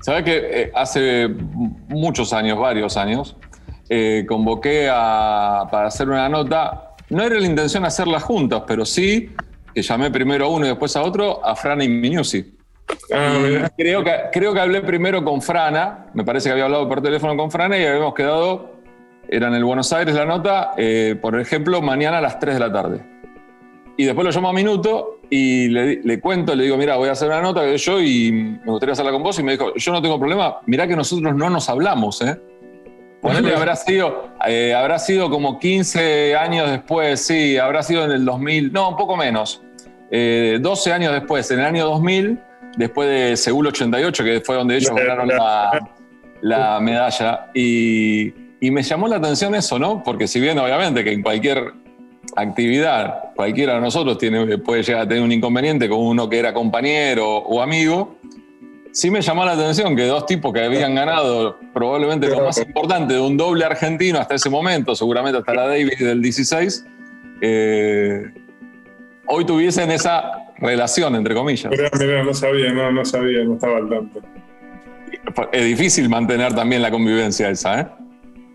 [0.00, 3.36] Sabes que eh, hace muchos años, varios años,
[3.88, 6.94] eh, convoqué para hacer una nota.
[7.10, 9.30] No era la intención hacerlas juntas, pero sí
[9.74, 12.54] que llamé primero a uno y después a otro, a Frana y Minusi.
[13.12, 17.02] Ah, creo, que, creo que hablé primero con Frana, me parece que había hablado por
[17.02, 18.72] teléfono con Frana y habíamos quedado,
[19.28, 22.60] era en el Buenos Aires la nota, eh, por ejemplo, mañana a las 3 de
[22.60, 23.18] la tarde.
[23.96, 27.28] Y después lo llamo a Minuto y le, cuento, le digo, mira, voy a hacer
[27.28, 29.38] una nota que yo y me gustaría hacerla con vos.
[29.38, 32.40] Y me dijo, yo no tengo problema, mirá que nosotros no nos hablamos, ¿eh?
[33.20, 38.24] Ponele, habrá sido, eh, habrá sido como 15 años después, sí, habrá sido en el
[38.24, 39.60] 2000, no, un poco menos.
[40.10, 42.38] 12 eh, años después, en el año 2000,
[42.76, 45.28] después de Seúl 88, que fue donde ellos ganaron
[46.40, 47.50] la, medalla.
[47.54, 50.02] Y, y me llamó la atención eso, ¿no?
[50.02, 51.72] Porque si bien obviamente que en cualquier
[52.36, 56.54] actividad, cualquiera de nosotros tiene, puede llegar a tener un inconveniente con uno que era
[56.54, 58.16] compañero o amigo.
[58.92, 63.14] Sí me llamó la atención que dos tipos que habían ganado probablemente lo más importante
[63.14, 66.86] de un doble argentino hasta ese momento, seguramente hasta la Davis del 16,
[67.40, 68.24] eh,
[69.26, 71.70] hoy tuviesen esa relación, entre comillas.
[71.70, 74.20] Mira, no sabía, no, no sabía, no estaba al tanto.
[75.52, 77.86] Es difícil mantener también la convivencia esa, ¿eh?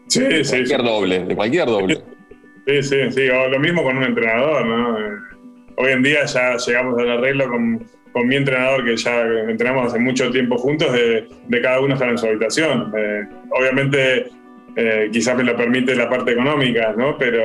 [0.08, 0.52] Sí, de sí.
[0.58, 2.04] Cualquier doble, de cualquier doble.
[2.68, 3.30] Sí, sí, sí.
[3.30, 5.00] O lo mismo con un entrenador, ¿no?
[5.00, 5.34] Eh,
[5.76, 10.00] Hoy en día ya llegamos al arreglo con, con mi entrenador, que ya entrenamos hace
[10.00, 11.28] mucho tiempo juntos, de,
[11.62, 12.94] cada uno estar en su habitación.
[12.96, 14.28] Eh, obviamente,
[14.76, 17.18] eh, quizás me lo permite la parte económica, ¿no?
[17.18, 17.42] Pero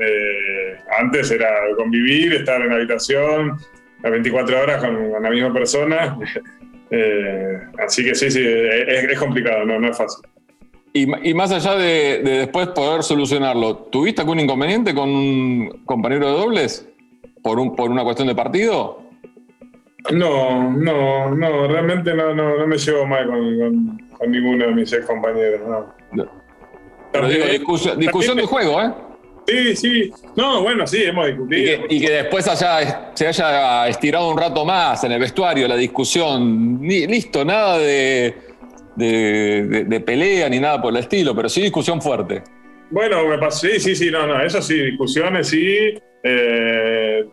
[0.00, 3.58] eh, antes era convivir, estar en la habitación
[4.02, 6.16] las 24 horas con, la misma persona.
[7.84, 10.24] Así que sí, sí, es, complicado, no, no es fácil.
[10.92, 16.38] Y, más allá de, de después poder solucionarlo, ¿tuviste algún inconveniente con un compañero de
[16.38, 16.88] dobles?
[17.42, 19.05] ¿Por, un, por una cuestión de partido?
[20.12, 24.72] No, no, no, realmente no, no, no me llevo mal con, con, con ninguno de
[24.74, 25.60] mis ex compañeros.
[26.12, 26.30] No.
[27.12, 28.90] Pero digo, discusión, discusión de juego, ¿eh?
[29.48, 30.12] Sí, sí.
[30.34, 31.86] No, bueno, sí, hemos Y discutido.
[31.88, 35.76] que, y que después haya, se haya estirado un rato más en el vestuario la
[35.76, 36.80] discusión.
[36.80, 38.34] Ni- listo, nada de,
[38.96, 42.42] de, de- de pelea ni nada por el estilo, pero sí discusión fuerte.
[42.90, 45.94] Bueno, me pasó, sí, sí, sí, no, no, eso sí, discusiones, sí.
[46.24, 47.24] Eh,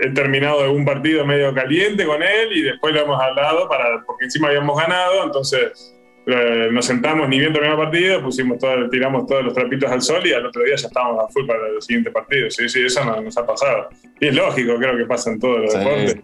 [0.00, 4.24] he terminado un partido medio caliente con él y después lo hemos hablado para, porque
[4.24, 5.94] encima habíamos ganado, entonces
[6.26, 10.00] eh, nos sentamos ni bien terminó el partido, pusimos todo, tiramos todos los trapitos al
[10.02, 12.48] sol y al otro día ya estábamos a full para el siguiente partido.
[12.50, 13.88] Sí, sí, eso no- nos ha pasado.
[14.20, 15.78] Y es lógico, creo que pasa en todos los Sí.
[15.78, 16.16] deportes.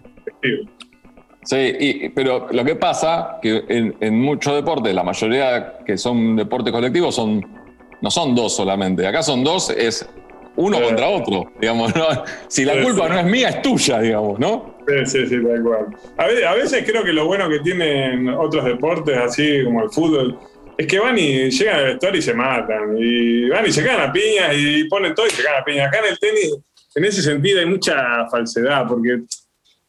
[1.45, 6.37] Sí, y- pero lo que pasa que en, en muchos deportes, la mayoría que son
[6.37, 7.41] deportes colectivos, son,
[8.03, 9.07] no son dos solamente.
[9.07, 10.09] Acá son dos, es
[10.59, 10.85] uno Sí.
[10.85, 11.53] contra otro.
[11.61, 12.07] Digamos, ¿no?
[12.49, 14.77] Si la culpa no es mía, es tuya, digamos, ¿no?
[14.87, 15.87] Sí, sí, sí, tal cual.
[16.17, 19.91] A veces, a veces creo que lo bueno que tienen otros deportes, así como el
[19.91, 20.39] fútbol,
[20.77, 22.97] es que van y llegan al vestuario y se matan.
[22.99, 25.89] Y van y se cagan a piñas y ponen todo y se cagan a piñas.
[25.89, 26.57] Acá en el tenis,
[26.95, 29.21] en ese sentido, hay mucha falsedad, porque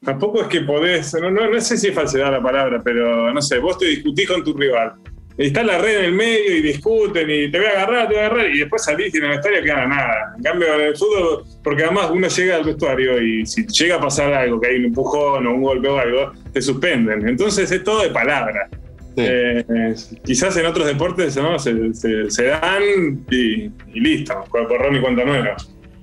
[0.04, 3.42] tampoco es que podés, no, no, no sé si es falsedad la palabra, pero no
[3.42, 4.94] sé, vos te discutís con tu rival.
[5.42, 8.14] Y está la red en el medio y discuten y te voy a agarrar, te
[8.16, 10.34] voy a agarrar, y después salís y en el vestuario queda nada.
[10.36, 14.02] En cambio, en el fútbol, porque además uno llega al vestuario y si llega a
[14.02, 17.26] pasar algo, que hay un empujón o un golpe o algo, te suspenden.
[17.28, 18.68] Entonces es todo de palabra.
[19.16, 19.26] Sí.
[19.28, 21.58] Eh, quizás en otros deportes ¿no?
[21.58, 22.84] se, se- se dan
[23.32, 25.56] y, y listo, por borrón y cuenta nueva.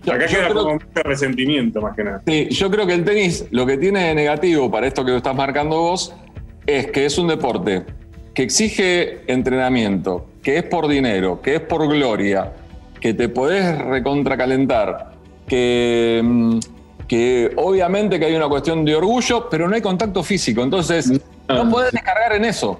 [0.05, 2.22] Yo- Acá yo queda creo- como mucho resentimiento más que nada.
[2.27, 5.35] Sí, yo creo que el tenis lo que tiene de negativo para esto que estás
[5.37, 6.14] marcando vos
[6.66, 7.85] es que es un deporte
[8.37, 12.53] que exige entrenamiento, que es por dinero, que es por gloria,
[13.01, 15.12] que te podés recontracalentar,
[15.49, 16.59] que, mm,
[17.09, 20.62] que obviamente que hay una cuestión de orgullo, pero no hay contacto físico.
[20.62, 21.11] Entonces,
[21.49, 22.79] no podés descargar en eso.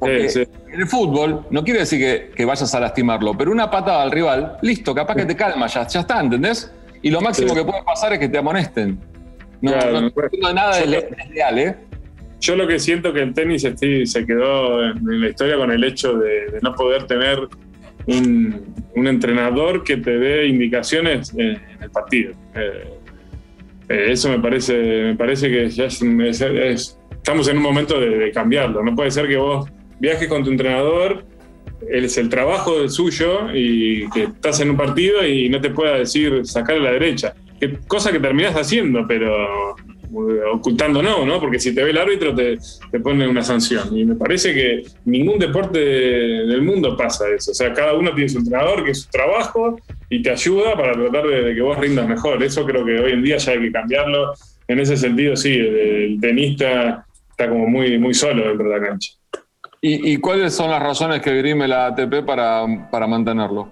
[0.00, 0.42] Porque Sí,
[0.74, 4.56] el fútbol no quiere decir que, que vayas a lastimarlo, pero una patada al rival,
[4.60, 6.72] listo, capaz que te calma, ya, ya está, ¿entendés?
[7.00, 7.54] Y lo máximo Sí.
[7.54, 8.98] que puede pasar es que te amonesten.
[9.60, 10.10] No, Claro, no,
[10.42, 11.76] no nada Yo- ¿eh?
[12.40, 16.18] Yo lo que siento que el tenis se quedó en la historia con el hecho
[16.18, 17.48] de, no poder tener
[18.06, 22.32] un, entrenador que te dé indicaciones en, el partido.
[22.54, 22.98] Eh,
[23.88, 28.82] eh, eso me parece, me parece que ya es, estamos en un momento de, cambiarlo.
[28.82, 29.68] No puede ser que vos
[29.98, 31.24] viajes con tu entrenador,
[31.90, 35.96] es el trabajo del suyo y que estás en un partido y no te pueda
[35.96, 37.34] decir sacar a la derecha.
[37.86, 39.76] Cosa que terminás haciendo, pero
[40.52, 41.40] ocultando no, ¿no?
[41.40, 42.58] Porque si te ve el árbitro te,
[42.90, 43.96] te pone una sanción.
[43.96, 47.50] Y me parece que ningún deporte del mundo pasa eso.
[47.50, 50.92] O sea, cada uno tiene su entrenador, que es su trabajo, y te ayuda para
[50.92, 52.42] tratar de, de que vos rindas mejor.
[52.42, 54.32] Eso creo que hoy en día ya hay que cambiarlo.
[54.68, 58.86] En ese sentido, sí, el, el tenista está como muy, muy solo dentro de la
[58.86, 59.12] cancha.
[59.80, 63.70] ¿Y, y cuáles son las razones que dirime la ATP para, para mantenerlo?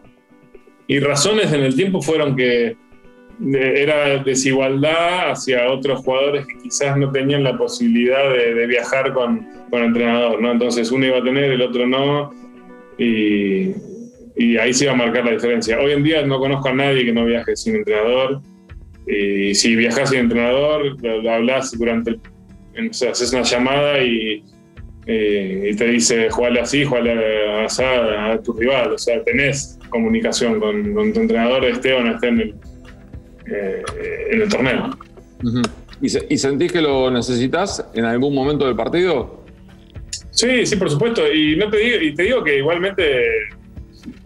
[0.86, 2.76] Y razones en el tiempo fueron que
[3.52, 9.82] era desigualdad hacia otros jugadores que quizás no tenían la posibilidad de, viajar con, con
[9.82, 10.52] entrenador, ¿no?
[10.52, 12.30] Entonces uno iba a tener, el otro no,
[12.98, 13.72] y,
[14.58, 15.78] ahí se iba a marcar la diferencia.
[15.78, 18.40] Hoy en día no conozco a nadie que no viaje sin entrenador,
[19.06, 20.96] y si viajas sin entrenador,
[21.28, 22.10] hablas durante,
[22.74, 24.42] el- o sea, haces una llamada y,
[25.06, 28.92] eh, te dice, jugale así, jugale así a tu rival.
[28.92, 32.54] O sea, tenés comunicación con, con tu entrenador, esté o no esté en el,
[33.50, 33.82] eh,
[34.30, 34.90] en el torneo.
[36.00, 39.44] ¿Y, se- y sentís que lo necesitas en algún momento del partido?
[40.30, 41.30] Sí, sí, por supuesto.
[41.32, 43.22] Y, no te digo, y te digo que igualmente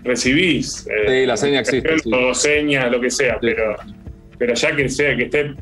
[0.05, 0.87] recibís.
[0.87, 2.11] eh, Sí, la seña existe, sí.
[2.13, 3.39] O señas, lo que sea, Sí.
[3.43, 3.77] pero
[4.39, 5.55] pero ya que sea, que esté,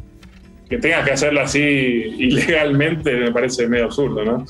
[0.68, 1.60] que tengas que hacerlo así
[2.18, 4.44] ilegalmente, me parece medio absurdo, ¿no?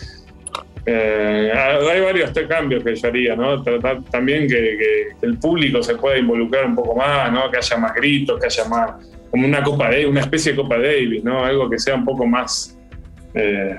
[0.89, 3.61] Eh, hay varios cambios que yo haría, ¿no?
[3.61, 7.51] Tratar también que, el público se pueda involucrar un poco más, ¿no?
[7.51, 8.93] Que haya más gritos, que haya más,
[9.31, 11.45] como una Copa de una especie de Copa Davis, ¿no?
[11.45, 12.79] Algo que sea un poco más
[13.35, 13.77] eh,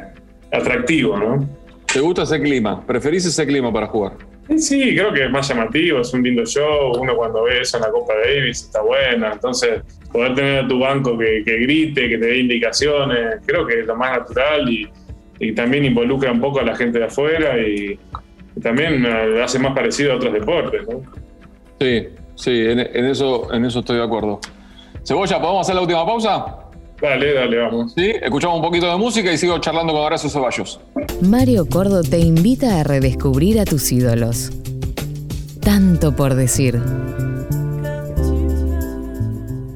[0.52, 1.50] atractivo, ¿no?
[1.92, 2.86] ¿Te gusta ese clima?
[2.86, 4.14] ¿Preferís ese clima para jugar?
[4.58, 6.94] Sí, creo que es más llamativo, es un lindo show.
[7.00, 9.34] Uno cuando ve eso en la Copa Davis está buena.
[9.34, 9.82] Entonces,
[10.12, 13.96] poder tener a tu banco que, grite, que te dé indicaciones, creo que es lo
[13.96, 14.90] más natural y,
[15.56, 18.00] también involucra un poco a la gente de afuera y,
[18.62, 20.88] también eh, hace más parecido a otros deportes.
[20.88, 21.02] ¿no?
[21.80, 24.40] Sí, sí, en, eso, en eso estoy de acuerdo.
[25.04, 26.58] Cebolla, ¿podemos hacer la última pausa?
[27.02, 27.94] Dale, dale, vamos.
[27.94, 30.80] Sí, escuchamos un poquito de música y sigo charlando con Horacio Ceballos.
[31.22, 34.52] Mario Cordo te invita a redescubrir a tus ídolos.
[35.62, 36.82] Tanto por decir.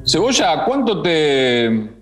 [0.04, 2.01] Cebolla, ¿cuánto te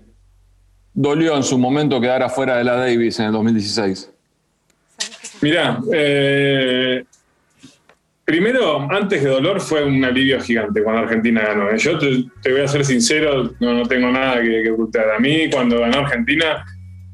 [0.93, 4.11] dolió en su momento quedar afuera de la Davis en el 2016?
[5.41, 7.03] Mirá, eh,
[8.31, 11.75] Primero, antes de dolor, fue un alivio gigante cuando Argentina ganó.
[11.75, 15.09] Yo te, voy a ser sincero, no, tengo nada que, ocultar.
[15.11, 16.63] A mí, cuando ganó Argentina,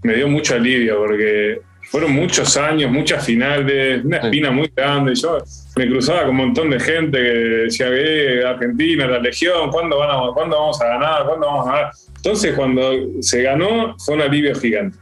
[0.03, 5.15] me dio mucho alivio porque fueron muchos años, muchas finales, una espina muy grande.
[5.15, 5.37] Yo
[5.75, 7.31] me cruzaba con un montón de gente que
[7.63, 11.25] decía, eh, Argentina, la Legión, ¿cuándo, van a, ¿cuándo vamos a ganar?
[11.25, 11.91] ¿Cuándo vamos a ganar?
[12.17, 14.97] Entonces, cuando se ganó, fue un alivio gigante.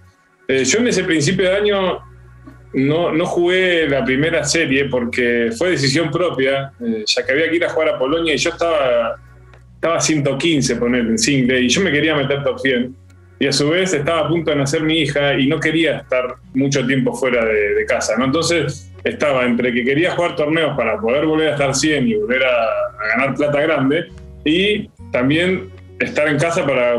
[0.47, 1.99] Eh, yo en ese principio de año
[2.73, 7.55] no, no jugué la primera serie porque fue decisión propia, eh, ya que había que
[7.55, 9.15] ir a jugar a Polonia y yo estaba,
[9.73, 13.04] estaba 115 poner en single y yo me quería meter top 100.
[13.39, 16.35] Y a su vez estaba a punto de nacer mi hija y no quería estar
[16.53, 18.25] mucho tiempo fuera de, casa, ¿no?
[18.25, 22.43] Entonces estaba entre que quería jugar torneos para poder volver a estar 100 y volver
[22.43, 22.67] a,
[23.15, 24.05] ganar plata grande
[24.43, 25.69] y también
[25.99, 26.95] estar en casa para,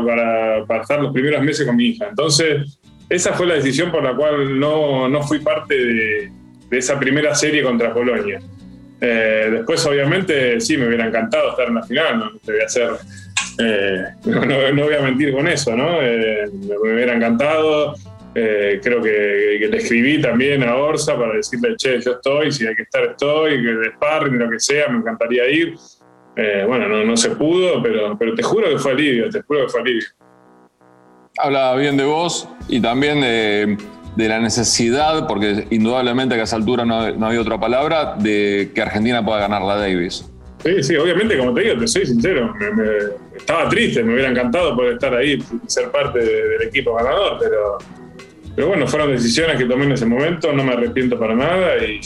[0.65, 2.07] para, estar los primeros meses con mi hija.
[2.09, 2.79] Entonces
[3.09, 6.31] esa fue la decisión por la cual no, no fui parte de,
[6.71, 8.39] esa primera serie contra Polonia.
[8.99, 12.65] Eh, después, obviamente, sí, me hubiera encantado estar en la final, no te voy a
[12.65, 12.89] hacer,
[13.59, 16.01] eh, no, voy a mentir con eso, ¿no?
[16.01, 17.95] Eh, me hubiera encantado.
[18.33, 22.83] creo que, le escribí también a Orsa para decirle, che, yo estoy, si hay que
[22.83, 25.75] estar, estoy, que de sparring, lo que sea, me encantaría ir.
[26.67, 29.81] bueno, no, no se pudo, pero, te juro que fue alivio, te juro que fue
[29.81, 30.07] alivio
[31.37, 33.77] habla bien de vos y también de,
[34.27, 39.23] la necesidad, porque indudablemente que a esa altura no, había otra palabra, de que Argentina
[39.23, 40.29] pueda ganar la Davis.
[40.63, 42.53] Sí, sí, obviamente, como te digo, te soy sincero,
[43.35, 47.77] estaba triste, me hubiera encantado poder estar ahí y ser parte del equipo ganador, pero,
[48.55, 51.99] pero bueno, fueron decisiones que tomé en ese momento, no me arrepiento para nada y,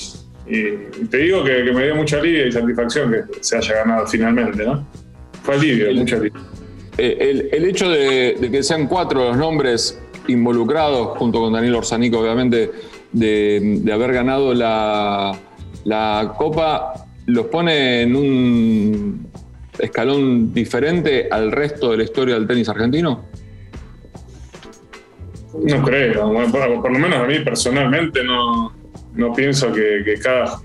[1.10, 4.86] te digo que, me dio mucha alivio y satisfacción que se haya ganado finalmente, ¿no?
[5.44, 6.42] Fue alivio, mucho alivio.
[6.98, 12.70] Eh, el, hecho de, que sean cuatro los nombres involucrados, junto con Daniel Orsanico, obviamente,
[13.12, 15.38] de, haber ganado la,
[16.38, 19.28] Copa, los pone en un
[19.78, 23.26] escalón diferente al resto de la historia del tenis argentino?
[25.66, 28.74] No creo, por, lo menos a mí personalmente no,
[29.36, 30.60] pienso que, cada,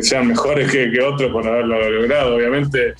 [0.00, 2.36] sean mejores que, que otros por haberlo logrado.
[2.36, 2.94] Obviamente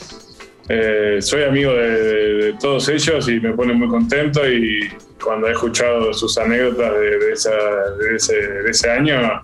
[0.69, 4.91] eh, soy amigo de, todos ellos y me pone muy contento y
[5.23, 9.43] cuando he escuchado sus anécdotas de, ese, año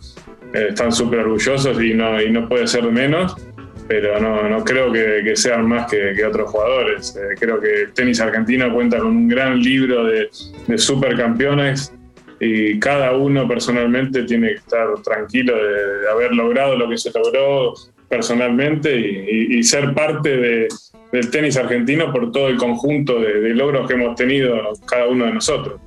[0.52, 3.36] eh, están súper orgullosos y no, y no puede ser menos,
[3.86, 7.16] pero no, creo que, sean más que, otros jugadores.
[7.16, 10.28] Eh, creo que el tenis argentino cuenta con un gran libro de,
[10.78, 11.92] supercampeones
[12.40, 17.74] y cada uno personalmente tiene que estar tranquilo de, haber logrado lo que se logró
[18.08, 20.68] personalmente y ser parte de,
[21.14, 25.32] del tenis argentino por todo el conjunto de, logros que hemos tenido cada uno de
[25.34, 25.80] nosotros.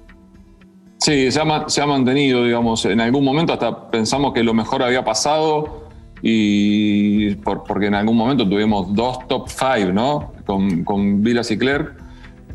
[1.00, 5.87] Sí, se ha, mantenido, digamos, en algún momento hasta pensamos que lo mejor había pasado
[6.22, 10.34] y porque en algún momento tuvimos dos top five, ¿no?
[10.46, 11.94] Con, con Vilas y Clerc.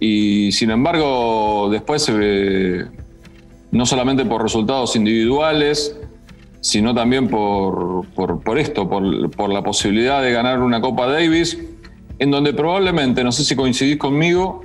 [0.00, 2.10] Y sin embargo, después,
[3.70, 5.96] no solamente por resultados individuales,
[6.60, 11.58] sino también por, por, esto, por, por, la posibilidad de ganar una Copa Davis,
[12.18, 14.64] en donde probablemente, no sé si coincidís conmigo,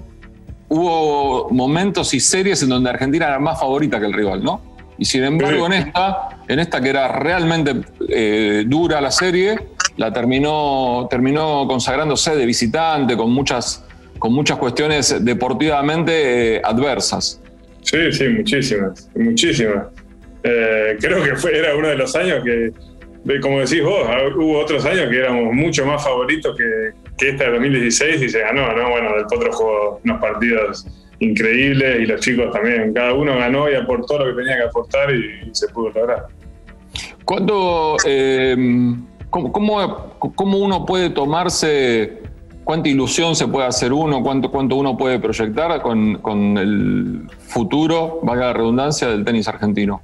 [0.70, 4.62] hubo momentos y series en donde Argentina era más favorita que el rival, ¿no?
[4.98, 7.76] Y sin embargo, en esta, en esta que era realmente
[8.10, 9.60] eh, dura la serie,
[9.98, 13.86] la terminó, terminó consagrándose de visitante con muchas,
[14.20, 17.42] con muchas cuestiones deportivamente eh, adversas.
[17.82, 19.88] Sí, sí, muchísimas, muchísimas.
[20.44, 22.72] Eh, creo que fue, era uno de los años que,
[23.42, 27.52] como decís vos, hubo otros años que éramos mucho más favoritos que, que esta de
[27.52, 28.90] 2016 y se ganó, ¿no?
[28.90, 30.86] Bueno, del Potro jugó unos partidos
[31.20, 32.94] increíbles y los chicos también.
[32.94, 36.28] Cada uno ganó y aportó lo que tenía que aportar y, se pudo lograr.
[37.26, 38.56] ¿Cuándo, eh,
[39.30, 39.52] cómo,
[40.36, 42.22] cómo, uno puede tomarse,
[42.64, 48.20] cuánta ilusión se puede hacer uno, cuánto, cuánto uno puede proyectar con, con el futuro,
[48.24, 50.02] valga la redundancia, del tenis argentino?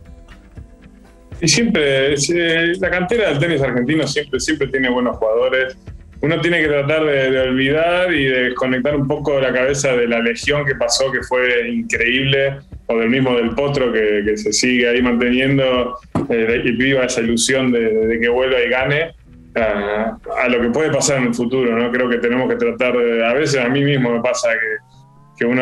[1.42, 5.78] Y siempre, eh, la cantera del tenis argentino siempre, siempre tiene buenos jugadores.
[6.24, 10.20] Uno tiene que tratar de, olvidar y de desconectar un poco la cabeza de la
[10.20, 15.02] legión que pasó, que fue increíble, o del mismo del Potro que, se sigue ahí
[15.02, 16.00] manteniendo
[16.30, 19.12] eh, y viva esa ilusión de, que vuelva y gane.
[19.56, 21.92] A, lo que puede pasar en el futuro, ¿no?
[21.92, 25.46] Creo que tenemos que tratar de, a veces a mí mismo me pasa que, que
[25.46, 25.62] uno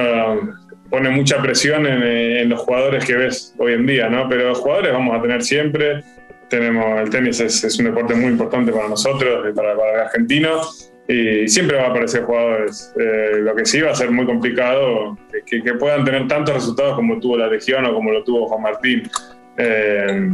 [0.91, 4.29] pone mucha presión en, los jugadores que ves hoy en día, ¿no?
[4.29, 6.03] Pero jugadores vamos a tener siempre.
[6.51, 10.61] Tenemos, el tenis es, un deporte muy importante para nosotros, para, para el argentino,
[11.07, 12.93] y siempre va a aparecer jugadores.
[12.99, 16.95] Eh, lo que sí va a ser muy complicado que, que, puedan tener tantos resultados
[16.95, 19.09] como tuvo la Legión o como lo tuvo Juan Martín.
[19.57, 20.29] Eh,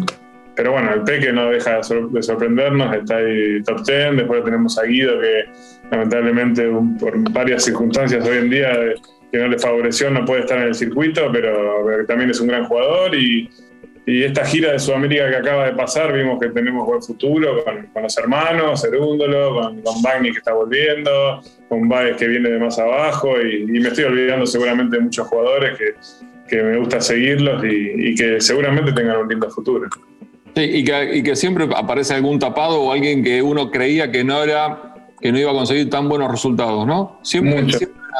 [0.58, 4.86] pero bueno, el Peque no deja de sorprendernos, está ahí top 10, después tenemos a
[4.86, 5.46] Guido que
[5.92, 6.68] lamentablemente
[7.00, 8.72] por varias circunstancias hoy en día
[9.32, 12.66] que no le favoreció, no puede estar en el circuito, pero, también es un gran
[12.66, 13.50] jugador y,
[14.08, 18.18] esta gira de Sudamérica que acaba de pasar, vimos que tenemos buen futuro con, los
[18.18, 23.42] hermanos, Cerúndolo, con, con Bagni que está volviendo, con Baez que viene de más abajo
[23.42, 25.96] y, me estoy olvidando seguramente de muchos jugadores que,
[26.48, 29.90] que me gusta seguirlos y, que seguramente tengan un lindo futuro.
[30.56, 34.24] Sí, y que, y que siempre aparece algún tapado o alguien que uno creía que
[34.24, 37.20] no era que no iba a conseguir tan buenos resultados, ¿no?
[37.24, 37.66] Siempre,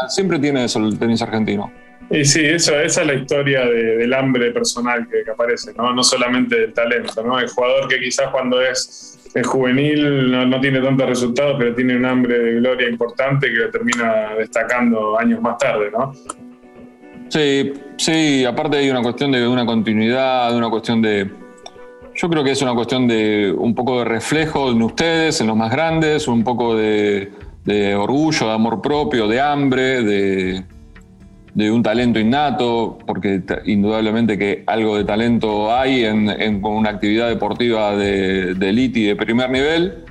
[0.10, 1.72] siempre, tiene eso el tenis argentino.
[2.10, 5.94] Y sí, eso, esa es la historia del hambre personal que, aparece, ¿no?
[5.94, 7.22] no solamente del talento.
[7.24, 7.38] ¿no?
[7.40, 12.40] El jugador que quizás cuando es, juvenil no, tiene tantos resultados, pero tiene un hambre
[12.40, 15.92] de gloria importante que lo termina destacando años más tarde.
[15.92, 16.14] ¿no?
[17.30, 21.30] Sí, sí, aparte hay una cuestión de una continuidad, de una cuestión de,
[22.18, 25.56] yo creo que es una cuestión de un poco de reflejo en ustedes, en los
[25.56, 27.32] más grandes, un poco de,
[27.96, 30.64] orgullo, de amor propio, de hambre, de,
[31.58, 38.52] un talento innato, porque indudablemente que algo de talento hay en, una actividad deportiva de,
[38.52, 40.06] elite y de primer nivel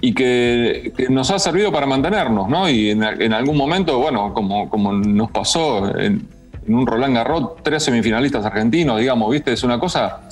[0.00, 2.68] y que, nos ha servido para mantenernos, ¿no?
[2.68, 6.26] Y en, algún momento, bueno, como, como nos pasó en,
[6.66, 9.52] en un Roland Garros, tres semifinalistas argentinos, digamos, ¿viste?
[9.52, 10.22] Es una cosa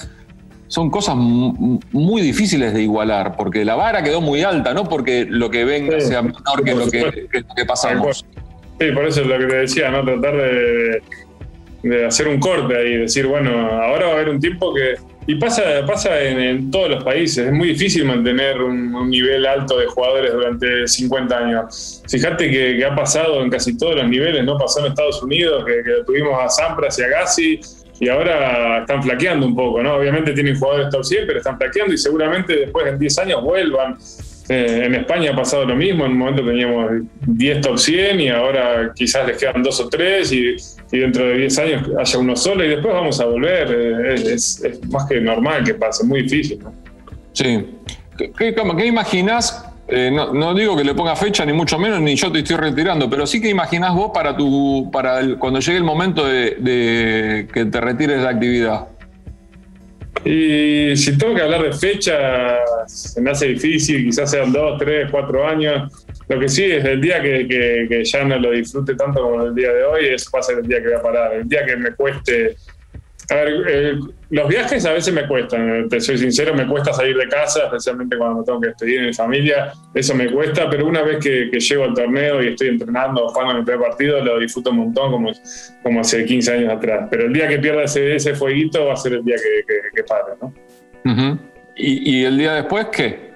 [0.74, 5.48] son cosas muy difíciles de igualar, porque la vara quedó muy alta, no porque lo
[5.48, 8.26] que venga sea menor que lo que, pasamos.
[8.85, 10.05] Sí, por eso es lo que te decía, ¿no?
[10.05, 14.97] Tratar de, hacer un corte ahí, decir, bueno, ahora va a haber un tiempo que.
[15.26, 19.87] Y pasa, pasa en, todos los países, es muy difícil mantener un, nivel alto de
[19.87, 22.03] jugadores durante 50 años.
[22.07, 24.59] Fíjate que, ha pasado en casi todos los niveles, ¿no?
[24.59, 27.61] Pasó en Estados Unidos, que, tuvimos a Sampras y a Gassi,
[28.01, 29.95] y ahora están flaqueando un poco, ¿no?
[29.95, 33.97] Obviamente tienen jugadores top 100, pero están flaqueando y seguramente después en 10 años vuelvan.
[34.49, 36.90] Eh, en España ha pasado lo mismo, en un momento teníamos
[37.26, 40.57] 10 top 100 y ahora quizás les quedan dos o tres y,
[40.90, 43.68] dentro de 10 años haya uno solo y después vamos a volver.
[43.70, 46.59] Eh, es, más que normal que pase, muy difícil.
[46.62, 46.74] ¿no?
[47.32, 47.66] Sí.
[48.16, 52.32] ¿Qué, qué, imaginas eh, no, digo que le ponga fecha, ni mucho menos, ni yo
[52.32, 56.24] te estoy retirando, pero sí que imaginás vos para tu, para cuando llegue el momento
[56.24, 58.88] de, que te retires de la actividad.
[60.24, 65.08] Y si tengo que hablar de fecha, se me hace difícil, quizás sean dos, tres,
[65.10, 65.92] cuatro años.
[66.28, 69.72] Lo que sí es el día que, ya no lo disfrute tanto como el día
[69.72, 71.34] de hoy, eso va a ser el día que voy a parar.
[71.34, 72.56] El día que me cueste
[73.30, 73.98] a ver, eh,
[74.30, 78.18] los viajes a veces me cuestan, te soy sincero, me cuesta salir de casa, especialmente
[78.18, 81.50] cuando me tengo que despedir de mi familia, eso me cuesta, pero una vez que,
[81.58, 85.32] llego al torneo y estoy entrenando, jugando mi primer partido, lo disfruto un montón como,
[85.82, 87.08] como hace 15 años atrás.
[87.10, 90.04] Pero el día que pierda ese, ese fueguito va a ser el día que, que,
[90.04, 91.38] pare, ¿no?
[91.76, 93.32] ¿Y, ¿Y el día después qué?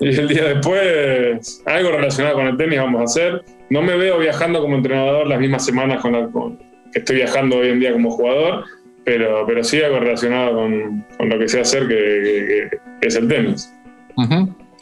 [0.00, 3.42] Y el día después, algo relacionado con el tenis vamos a hacer.
[3.68, 6.58] No me veo viajando como entrenador las mismas semanas con, la, con,
[6.94, 8.64] estoy viajando hoy en día como jugador,
[9.04, 12.68] pero, pero sí algo relacionado con, lo que sé hacer, que,
[13.00, 13.72] es el tenis.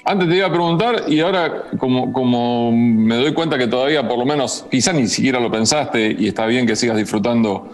[0.04, 4.18] Antes te iba a preguntar, y ahora como, como me doy cuenta que todavía por
[4.18, 7.70] lo menos, quizá ni siquiera lo pensaste, y está bien que sigas disfrutando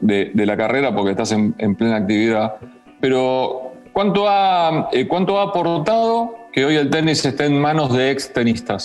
[0.00, 2.56] de, la carrera porque estás en, plena actividad,
[3.00, 8.10] pero ¿cuánto ha, eh, ¿cuánto ha aportado que hoy el tenis esté en manos de
[8.10, 8.84] ex tenistas?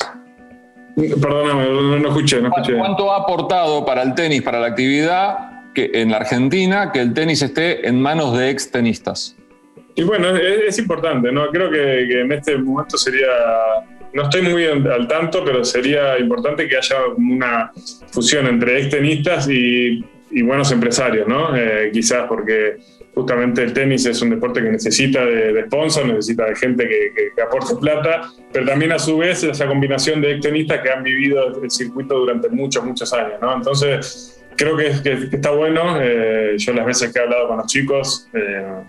[0.95, 2.77] Perdóname, no, escuché, no escuché.
[2.77, 7.13] ¿Cuánto ha aportado para el tenis, para la actividad que en la Argentina, que el
[7.13, 9.35] tenis esté en manos de ex tenistas?
[9.95, 11.47] Y bueno, es, importante, ¿no?
[11.49, 13.27] Creo que, en este momento sería
[14.11, 17.71] no estoy muy al tanto, pero sería importante que haya una
[18.11, 21.55] fusión entre extenistas y, y buenos empresarios, ¿no?
[21.55, 22.77] Eh, quizás porque
[23.19, 27.31] justamente el tenis es un deporte que necesita de, de sponsor, necesita de gente que,
[27.35, 31.61] que, aporte plata, pero también a su vez esa combinación de extenistas que han vivido
[31.61, 33.33] el circuito durante muchos, muchos años.
[33.41, 34.87] Entonces, creo que,
[35.31, 35.97] está bueno.
[36.01, 38.83] Eh, yo las veces que he hablado con los chicos, eh,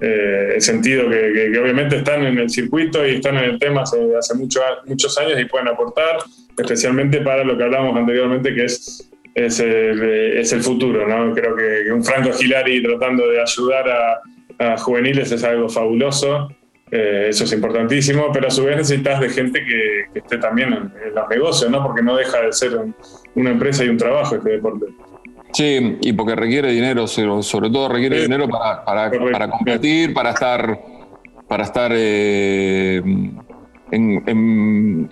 [0.00, 3.98] eh, he sentido que, obviamente están en el circuito y están en el tema hace,
[4.16, 6.18] hace mucho, muchos años y pueden aportar,
[6.56, 9.07] especialmente para lo que hablamos anteriormente, que es
[9.46, 10.02] es el,
[10.38, 11.34] es el futuro, ¿no?
[11.34, 16.48] Creo que, un Franco Gilari tratando de ayudar a, a juveniles es algo fabuloso,
[16.90, 20.72] eh, eso es importantísimo, pero a su vez necesitas de gente que, que esté también
[20.72, 21.82] en, en, los negocios, ¿no?
[21.82, 22.94] Porque no deja de ser un,
[23.34, 24.86] una empresa y un trabajo este deporte.
[25.52, 28.22] Sí, y porque requiere dinero, sobre todo requiere sí.
[28.22, 30.78] dinero para, para, para, competir, para estar,
[31.46, 32.96] para estar eh,
[33.90, 35.08] en, en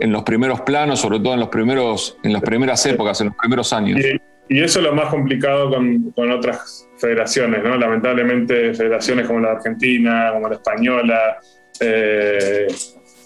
[0.00, 3.36] en los primeros planos, sobre todo en, los primeros, en las primeras épocas, en los
[3.36, 4.00] primeros años.
[4.50, 7.76] Y, eso es lo más complicado con, con, otras federaciones, ¿no?
[7.76, 11.36] Lamentablemente federaciones como la Argentina, como la española,
[11.80, 12.66] eh,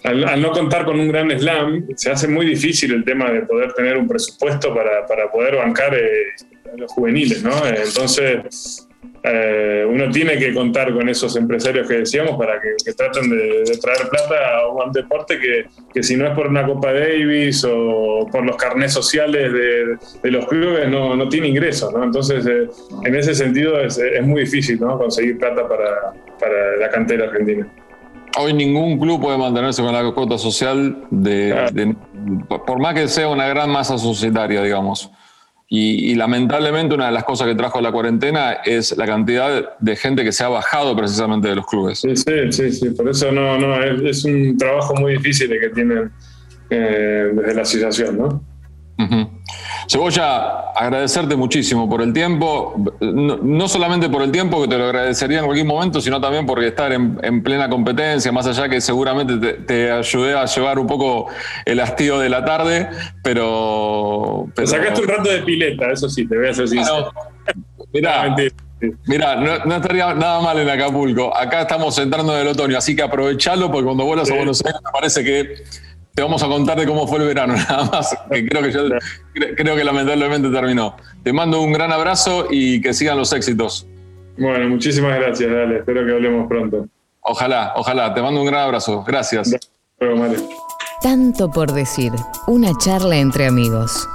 [0.04, 3.72] al, no contar con un gran slam, se hace muy difícil el tema de poder
[3.72, 6.34] tener un presupuesto para, para poder bancar eh,
[6.76, 7.52] los juveniles, ¿no?
[7.66, 8.88] Entonces,
[9.24, 13.62] eh, uno tiene que contar con esos empresarios que decíamos para que, que traten de,
[13.64, 17.64] de, traer plata a un deporte que, que, si no es por una Copa Davis
[17.64, 21.92] o por los carnés sociales de, de los clubes no, no, tiene ingresos.
[21.92, 22.02] ¿no?
[22.02, 22.68] Entonces, eh,
[23.04, 24.98] en ese sentido es, es muy difícil ¿no?
[24.98, 27.68] conseguir plata para, para, la cantera argentina.
[28.36, 32.64] Hoy ningún club puede mantenerse con la cuota social de, claro.
[32.66, 35.12] por más que sea una gran masa societaria, digamos.
[35.74, 39.96] Y, y, lamentablemente una de las cosas que trajo la cuarentena es la cantidad de
[39.96, 42.00] gente que se ha bajado precisamente de los clubes.
[42.00, 46.10] Sí, sí, sí, por eso no, no, es, un trabajo muy difícil que tienen
[46.68, 48.44] eh, desde la asociación, ¿no?
[48.98, 49.28] Uh -huh.
[49.88, 54.84] Cebolla, agradecerte muchísimo por el tiempo, no, no, solamente por el tiempo, que te lo
[54.84, 58.80] agradecería en cualquier momento, sino también porque estar en, en plena competencia, más allá que
[58.80, 61.26] seguramente te, te, ayudé a llevar un poco
[61.64, 62.88] el hastío de la tarde,
[63.22, 64.46] pero...
[64.54, 64.66] pero...
[64.66, 67.12] Te sacaste un rato de pileta, eso sí, te voy a ser sincero.
[67.92, 68.34] Mirá,
[69.06, 71.36] Mira, no, no, estaría nada mal en Acapulco.
[71.36, 74.34] Acá estamos entrando en el otoño, así que aprovechalo porque cuando vuelas sí.
[74.34, 75.62] a Buenos Aires me parece que
[76.14, 78.16] te vamos a contar de cómo fue el verano, nada más.
[78.30, 78.80] Que creo que ya,
[79.56, 80.96] creo que lamentablemente terminó.
[81.22, 83.86] Te mando un gran abrazo y que sigan los éxitos.
[84.38, 85.78] Bueno, muchísimas gracias, dale.
[85.78, 86.86] Espero que hablemos pronto.
[87.20, 88.12] Ojalá, ojalá.
[88.14, 89.04] Te mando un gran abrazo.
[89.06, 89.56] Gracias.
[91.02, 92.12] Tanto por decir.
[92.46, 94.08] Una charla entre amigos.